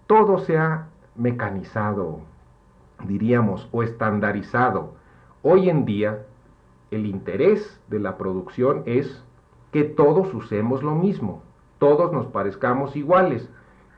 Todo 0.08 0.38
se 0.38 0.58
ha 0.58 0.88
mecanizado, 1.14 2.20
diríamos, 3.04 3.68
o 3.70 3.82
estandarizado. 3.82 4.94
Hoy 5.42 5.68
en 5.68 5.84
día, 5.84 6.24
el 6.90 7.06
interés 7.06 7.80
de 7.88 8.00
la 8.00 8.16
producción 8.16 8.82
es 8.86 9.22
que 9.70 9.84
todos 9.84 10.32
usemos 10.34 10.82
lo 10.82 10.94
mismo, 10.94 11.42
todos 11.78 12.12
nos 12.12 12.26
parezcamos 12.26 12.96
iguales. 12.96 13.48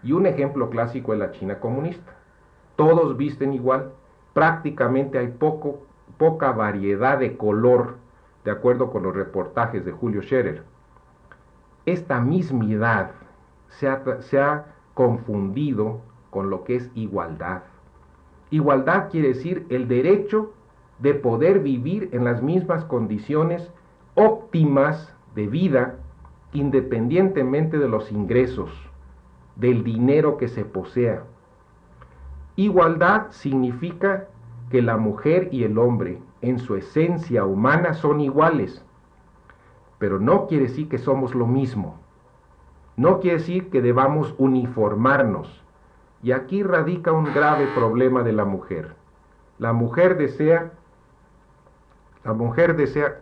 Y 0.03 0.13
un 0.13 0.27
ejemplo 0.27 0.71
clásico 0.71 1.13
es 1.13 1.19
la 1.19 1.33
China 1.33 1.61
comunista. 1.61 2.13
Todos 2.77 3.17
visten 3.17 3.53
igual, 3.53 3.93
prácticamente 4.33 5.19
hay 5.19 5.35
poca 6.19 6.53
variedad 6.53 7.19
de 7.19 7.37
color 7.37 7.97
de 8.45 8.51
acuerdo 8.51 8.91
con 8.91 9.03
los 9.03 9.15
reportajes 9.15 9.85
de 9.85 9.93
Julio 9.93 10.23
Scherer. 10.23 10.63
Esta 11.85 12.21
mismidad 12.21 13.11
se 13.69 13.89
ha 14.41 14.67
confundido 14.95 16.01
con 16.31 16.51
lo 16.51 16.65
que 16.65 16.77
es 16.77 16.91
igualdad. 16.95 17.63
Igualdad 18.51 19.11
quiere 19.11 19.29
decir 19.29 19.67
el 19.69 19.89
derecho 19.89 20.53
de 20.99 21.15
poder 21.15 21.61
vivir 21.61 22.09
en 22.13 22.25
las 22.25 22.43
mismas 22.43 22.85
condiciones 22.85 23.71
óptimas 24.15 25.15
de 25.35 25.47
vida 25.47 25.97
independientemente 26.53 27.79
de 27.79 27.89
los 27.89 28.11
ingresos, 28.11 28.71
del 29.61 29.85
dinero 29.85 30.39
que 30.39 30.49
se 30.49 30.65
posea. 30.65 31.23
Igualdad 32.57 33.31
significa 33.31 34.29
que 34.71 34.83
la 34.83 34.97
mujer 34.97 35.49
y 35.53 35.65
el 35.65 35.79
hombre 35.79 36.19
en 36.41 36.59
su 36.59 36.77
esencia 36.77 37.45
humana 37.45 37.95
son 37.95 38.21
iguales, 38.21 38.85
pero 39.99 40.19
no 40.19 40.47
quiere 40.47 40.65
decir 40.65 40.89
que 40.89 40.99
somos 40.99 41.35
lo 41.35 41.47
mismo. 41.47 41.99
No 42.97 43.21
quiere 43.21 43.39
decir 43.39 43.71
que 43.71 43.83
debamos 43.83 44.35
uniformarnos. 44.39 45.63
Y 46.23 46.33
aquí 46.33 46.63
radica 46.63 47.13
un 47.13 47.25
grave 47.33 47.67
problema 47.75 48.23
de 48.23 48.33
la 48.33 48.45
mujer. 48.45 48.95
La 49.59 49.73
mujer 49.73 50.17
desea, 50.17 50.73
la 52.25 52.33
mujer 52.33 52.77
desea, 52.77 53.21